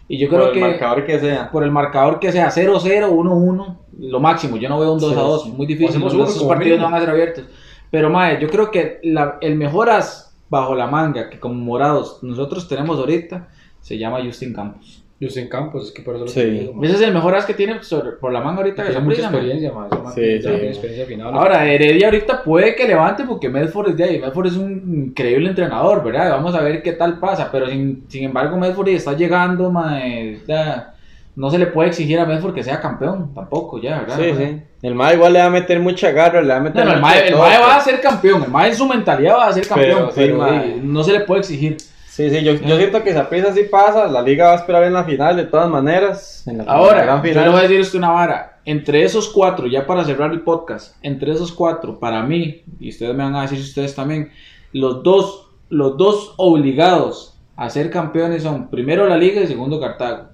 [0.08, 1.50] Y yo Por creo el que marcador que sea.
[1.50, 4.56] por el marcador que sea 0-0, 1-1, lo máximo.
[4.56, 6.00] Yo no veo un 2-2, Sí, muy difícil.
[6.00, 6.10] como
[6.48, 6.76] partidos mínimo.
[6.78, 7.44] no van a ser abiertos.
[7.90, 12.18] Pero, mae, yo creo que la- el mejor as bajo la manga que como morados
[12.22, 13.48] nosotros tenemos ahorita
[13.80, 15.02] se llama Justin Campos.
[15.20, 16.42] Justin Campos, es que por eso lo Sí.
[16.42, 16.84] digo, man.
[16.84, 19.72] Ese es el mejor as que tiene sobre- por la manga ahorita Tiene mucha experiencia,
[19.72, 20.42] man Sí, tiene- sí.
[20.42, 21.32] ya tiene experiencia final.
[21.34, 24.18] Ahora, Heredia ahorita puede que levante porque Medford es de ahí.
[24.20, 24.72] Medford es un
[25.06, 26.30] increíble entrenador, ¿verdad?
[26.32, 27.48] Vamos a ver qué tal pasa.
[27.52, 30.91] Pero sin, sin embargo, Medford está llegando, mae, ya,
[31.34, 34.18] no se le puede exigir a Medford que sea campeón tampoco, ya, ¿verdad?
[34.18, 34.62] Sí, sí.
[34.82, 36.96] El MAE igual le va a meter mucha garra, le va a meter No, no,
[36.96, 37.84] el Mae, el Mae va a pues.
[37.84, 38.42] ser campeón.
[38.42, 40.10] El Mae en su mentalidad va a ser campeón.
[40.14, 41.76] Pero Pero, sí, eh, no se le puede exigir.
[42.12, 44.84] Sí, sí, yo, yo siento que esa prisa sí pasa, la liga va a esperar
[44.84, 46.46] en la final de todas maneras.
[46.46, 48.58] En la, Ahora, gran yo le voy a decir usted una vara.
[48.66, 53.14] Entre esos cuatro, ya para cerrar el podcast, entre esos cuatro, para mí, y ustedes
[53.14, 54.30] me van a decir ustedes también,
[54.74, 60.31] los dos, los dos obligados a ser campeones son primero la Liga y segundo Cartago.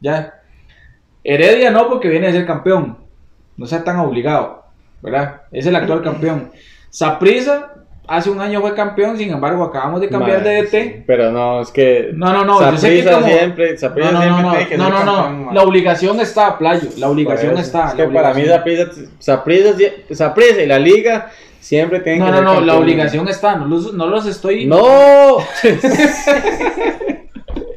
[0.00, 0.34] Ya.
[1.24, 2.98] Heredia no, porque viene a ser campeón.
[3.56, 4.64] No sea tan obligado,
[5.02, 5.42] ¿verdad?
[5.50, 6.50] Es el actual campeón.
[6.90, 7.72] Saprisa
[8.06, 10.70] hace un año fue campeón, sin embargo, acabamos de cambiar de DT.
[10.70, 12.10] sí, Pero no, es que.
[12.14, 14.68] No, no, no, yo sé que Saprissa como- siempre, No, no, siempre no, no, tiene
[14.68, 15.22] que no, no, no.
[15.24, 15.54] campeón.
[15.54, 16.88] La obligación está, Playo.
[16.98, 17.88] La obligación está.
[17.88, 18.44] Es que para mí
[19.18, 21.30] Saprissa y la liga
[21.60, 23.56] siempre tienen No, que no, ser no, la obligación está.
[23.56, 24.66] No los, no los estoy.
[24.66, 25.38] ¡No!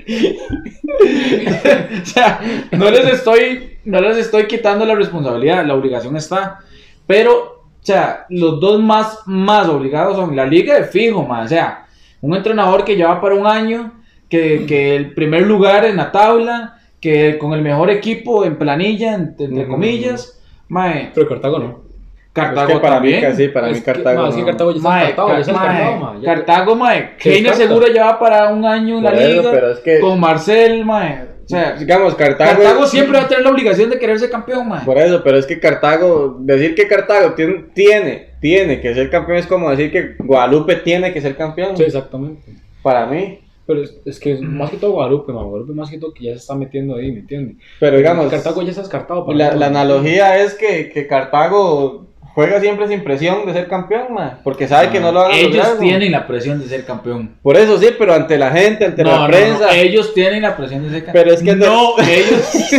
[2.02, 2.42] o sea,
[2.72, 5.66] no les estoy, no les estoy quitando la responsabilidad.
[5.66, 6.60] La obligación está.
[7.06, 11.46] Pero, o sea, los dos más, más obligados son la liga de fijo, man.
[11.46, 11.86] O sea,
[12.22, 13.94] un entrenador que lleva para un año,
[14.30, 19.14] que, que el primer lugar en la tabla, que con el mejor equipo en planilla,
[19.14, 20.40] entre, entre comillas.
[20.68, 21.89] Mae, Pero Cartago no.
[22.34, 23.32] Cartago es que para mí, también.
[23.32, 24.22] que sí, para Es mí que, Cartago.
[24.22, 24.48] ma, es que no.
[24.48, 27.10] Cartago ya está Mae, ya está mae, Cartago, mae.
[27.56, 29.52] Seguro ya va para un año en la eso, liga.
[29.52, 31.24] pero es que- Con Marcel, mae.
[31.46, 32.52] O sea, Digamos, Cartago.
[32.62, 34.86] Cartago siempre va a tener la obligación de querer ser campeón, mae.
[34.86, 39.40] Por eso, pero es que Cartago, decir que Cartago tiene, tiene, tiene que ser campeón
[39.40, 41.76] es como decir que Guadalupe tiene que ser campeón.
[41.76, 42.54] Sí, exactamente.
[42.84, 43.40] Para mí.
[43.66, 45.44] Pero es, es que es más que todo Guadalupe, ma.
[45.44, 47.58] Guadalupe más que todo que ya se está metiendo ahí, ¿me entiendes?
[47.80, 49.26] Pero digamos, Cartago ya está descartado.
[49.26, 52.08] para la, mí, la analogía es que, que Cartago
[52.40, 55.36] juega siempre sin presión de ser campeón, ma, porque sabe que no lo van a
[55.36, 55.80] Ellos lograr, ma.
[55.82, 57.36] tienen la presión de ser campeón.
[57.42, 59.66] Por eso sí, pero ante la gente, ante No, la no, prensa.
[59.68, 61.24] no, ellos tienen la presión de ser campeón.
[61.26, 62.74] Pero es que no, ellos.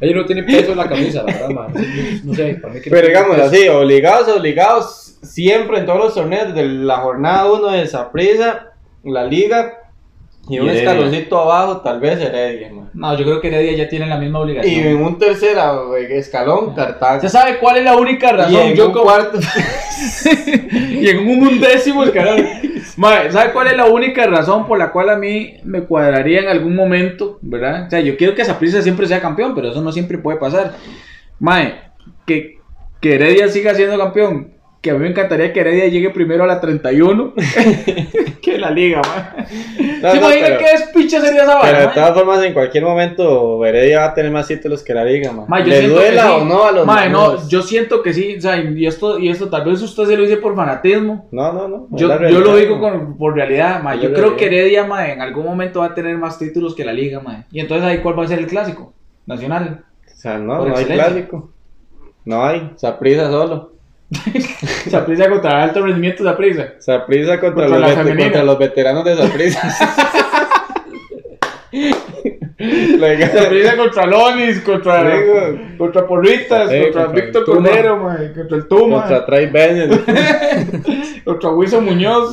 [0.00, 1.66] Ellos no tienen peso en la camisa, la verdad, ma.
[2.24, 6.54] No, sé, para mí que Pero digamos así, obligados, obligados, siempre en todos los torneos,
[6.54, 8.68] desde la jornada 1 de Saprissa,
[9.04, 9.79] la liga,
[10.50, 10.90] y, Y un Heredia.
[10.90, 12.88] escaloncito abajo, tal vez Heredia, ma.
[12.92, 14.86] No, yo creo que Heredia ya tiene la misma Y obligación.
[14.86, 17.16] en un tercer ah, escalón, Cartago.
[17.16, 18.62] ¿Usted sabe cuál es la única Y razón?
[18.62, 19.38] en Yo un como- cuarto.
[20.72, 22.46] y en un undécimo el canal.
[22.96, 26.48] Mae, ¿sabe cuál es la única razón por la cual a mí me cuadraría en
[26.48, 27.86] algún momento, verdad?
[27.86, 30.74] O sea, yo quiero que Saprissa siempre sea campeón, pero eso no siempre puede pasar.
[31.38, 31.74] Mae,
[32.26, 32.58] que,
[33.00, 34.52] que Heredia siga siendo campeón.
[34.80, 37.34] Que a mí me encantaría que Heredia llegue primero a la 31
[38.42, 39.44] que la liga, mae.
[40.00, 42.54] No, ¿Se no, imagina pero- qué despicha sería esa Pero vara, de todas formas, en
[42.54, 45.44] cualquier momento, Heredia va a tener más títulos que la liga, ma.
[45.46, 46.28] Ma, yo ¿Le duela sí.
[46.32, 49.28] o no a los Ma, no, yo siento que sí, o sea, y esto, y
[49.28, 51.86] esto tal vez usted se lo dice por fanatismo, No, no, no.
[51.90, 53.94] Yo, yo lo digo con, por realidad, ma.
[53.96, 54.46] Es Yo creo que.
[54.46, 57.44] Heredia, ma, en algún momento va a tener más títulos que la liga, ma.
[57.52, 58.94] Y entonces ahí cuál va a ser el clásico
[59.26, 59.84] nacional.
[60.06, 61.50] O sea, no, por no hay clásico.
[62.24, 62.72] No hay.
[62.76, 63.72] Saprisa solo.
[64.90, 66.74] Saprissa contra alto rendimiento Saprissa.
[66.78, 69.96] Saprisa contra, Contra los la contra los veteranos de Saprisa.
[72.60, 75.22] Pelean contra Lonis, contra,
[75.78, 77.44] contra Porritas, Sí, contra, contra Víctor.
[77.44, 77.98] Cordero,
[78.34, 80.02] contra el Tuma, Contra contra, Trey Bennett.
[81.56, 82.32] Wilson Muñoz.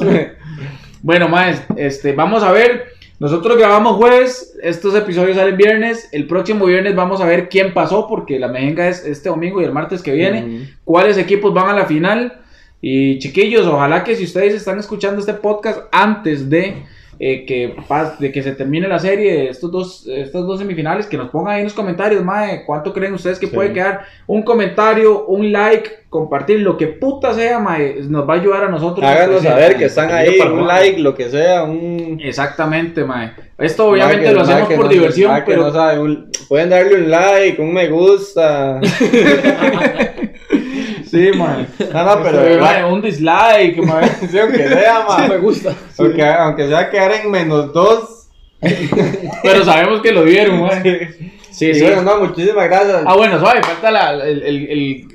[1.02, 2.97] bueno, más, este, vamos a ver.
[3.20, 6.08] Nosotros grabamos jueves, estos episodios salen viernes.
[6.12, 9.66] El próximo viernes vamos a ver quién pasó, porque la mejenga es este domingo y
[9.66, 10.70] el martes que viene.
[10.84, 12.42] Cuáles equipos van a la final.
[12.80, 16.84] Y chiquillos, ojalá que si ustedes están escuchando este podcast antes de,
[17.20, 17.76] eh, que,
[18.20, 21.60] de que se termine la serie, estos dos, estas dos semifinales, que nos pongan ahí
[21.60, 23.54] en los comentarios, mae, cuánto creen ustedes que Sí.
[23.56, 24.02] puede quedar.
[24.28, 28.70] Un comentario, un like, compartir, lo que puta sea, mae, nos va a ayudar a
[28.70, 29.06] nosotros.
[29.06, 32.20] Háganos saber que están ahí, para un like, lo que sea, un...
[32.24, 33.32] Exactamente, mae.
[33.58, 35.64] Esto obviamente Mae, lo hacemos por no- diversión, pero...
[35.64, 38.80] no sabe, un- pueden darle un like, un me gusta.
[41.10, 41.66] Sí, mae.
[41.94, 42.88] No, no, pero...
[42.90, 44.08] Un dislike, mae.
[44.30, 45.74] Sí, aunque sea, Sí, me gusta.
[46.00, 48.30] Aunque, aunque sea quedar en menos dos.
[49.44, 51.10] pero sabemos que lo vieron, mae.
[51.52, 51.82] Sí, y sí.
[51.84, 53.04] bueno, no, muchísimas gracias.
[53.06, 55.08] Ah, bueno, suave, falta la- el, el- el-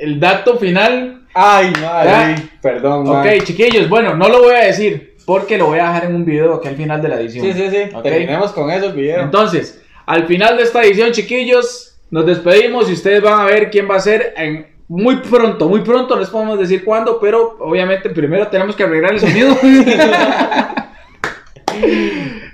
[0.00, 1.22] el dato final.
[1.34, 2.42] Ay, madre, Ya.
[2.60, 3.44] perdón, Ok, ma.
[3.44, 6.54] chiquillos, bueno, no lo voy a decir porque lo voy a dejar en un video
[6.54, 7.44] aquí al final de la edición.
[7.44, 7.94] Sí, sí, sí.
[7.94, 8.02] Ok.
[8.02, 9.20] Terminemos con eso el video.
[9.20, 13.88] Entonces, al final de esta edición, chiquillos, nos despedimos y ustedes van a ver quién
[13.88, 18.08] va a ser en muy pronto, muy pronto, no les podemos decir cuándo, pero obviamente
[18.08, 19.56] primero tenemos que arreglar el sonido.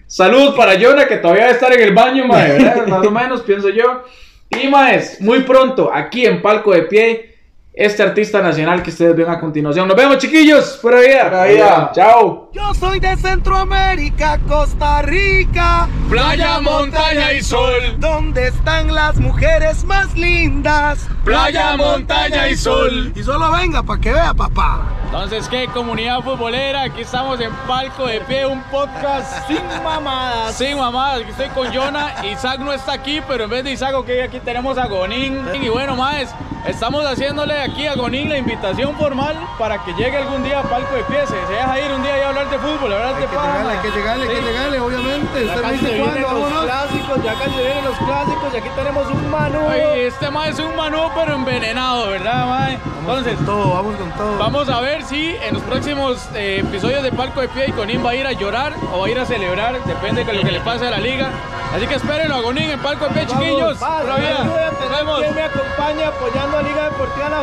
[0.07, 2.87] Saludos para Jonah, que todavía debe estar en el baño, mae, ¿verdad?
[2.89, 4.05] Más o menos, pienso yo.
[4.51, 7.34] Y maes, muy pronto, aquí en Palco de Pie,
[7.76, 9.88] este artista nacional que ustedes ven a continuación.
[9.88, 10.78] Nos vemos, chiquillos.
[10.80, 11.24] Pura vida.
[11.24, 11.90] Pura vida.
[11.92, 12.50] Chao.
[12.52, 17.96] Yo soy de Centroamérica, Costa Rica, Playa, montaña y sol.
[17.98, 21.08] donde están las mujeres más lindas.
[21.24, 23.12] Playa, montaña y sol.
[23.16, 24.93] Y solo venga para que vea, papá.
[25.14, 26.82] Entonces, ¿qué comunidad futbolera?
[26.82, 30.56] Aquí estamos en Palco de Pie, un podcast sin mamadas.
[30.56, 32.26] Sin mamadas, aquí estoy con Jonah.
[32.32, 35.40] Isaac no está aquí, pero en vez de Isaac, ok, aquí tenemos a Gonín.
[35.54, 36.34] Y bueno, más,
[36.66, 40.92] estamos haciéndole aquí a Gonín la invitación formal para que llegue algún día a Palco
[40.96, 41.24] de Pie.
[41.28, 43.92] Se, deja ir un día y hablar de fútbol, hablar de paja, mae.
[43.92, 44.42] llegarle, Sí.
[44.42, 45.46] llegarle, obviamente.
[45.46, 49.30] Ya casi se vienen los clásicos, ya casi vienen los clásicos y aquí tenemos un
[49.30, 49.60] Manu.
[49.94, 52.78] este mae es un Manu pero envenenado, ¿verdad, mae?
[52.98, 54.38] Entonces, todo, vamos con todo.
[54.38, 58.05] vamos a ver si en los próximos eh, episodios de Palco de Pie y Gonín
[58.05, 60.52] va a ir a llorar o va a ir a celebrar, depende de lo que
[60.52, 61.30] le pase a la liga.
[61.74, 63.78] Así que esperen a Gonín en Palco de Pie, chiquillos.
[63.78, 64.44] Vida.
[64.44, 65.20] Nos vemos.
[65.34, 67.40] me acompaña apoyando a Liga Deportiva La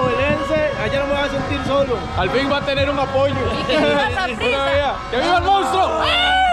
[0.83, 1.97] Allá no me voy a sentir solo.
[2.17, 3.35] Al fin va a tener un apoyo.
[3.67, 4.95] Pura vida.
[5.11, 6.50] ¡Que viva el monstruo!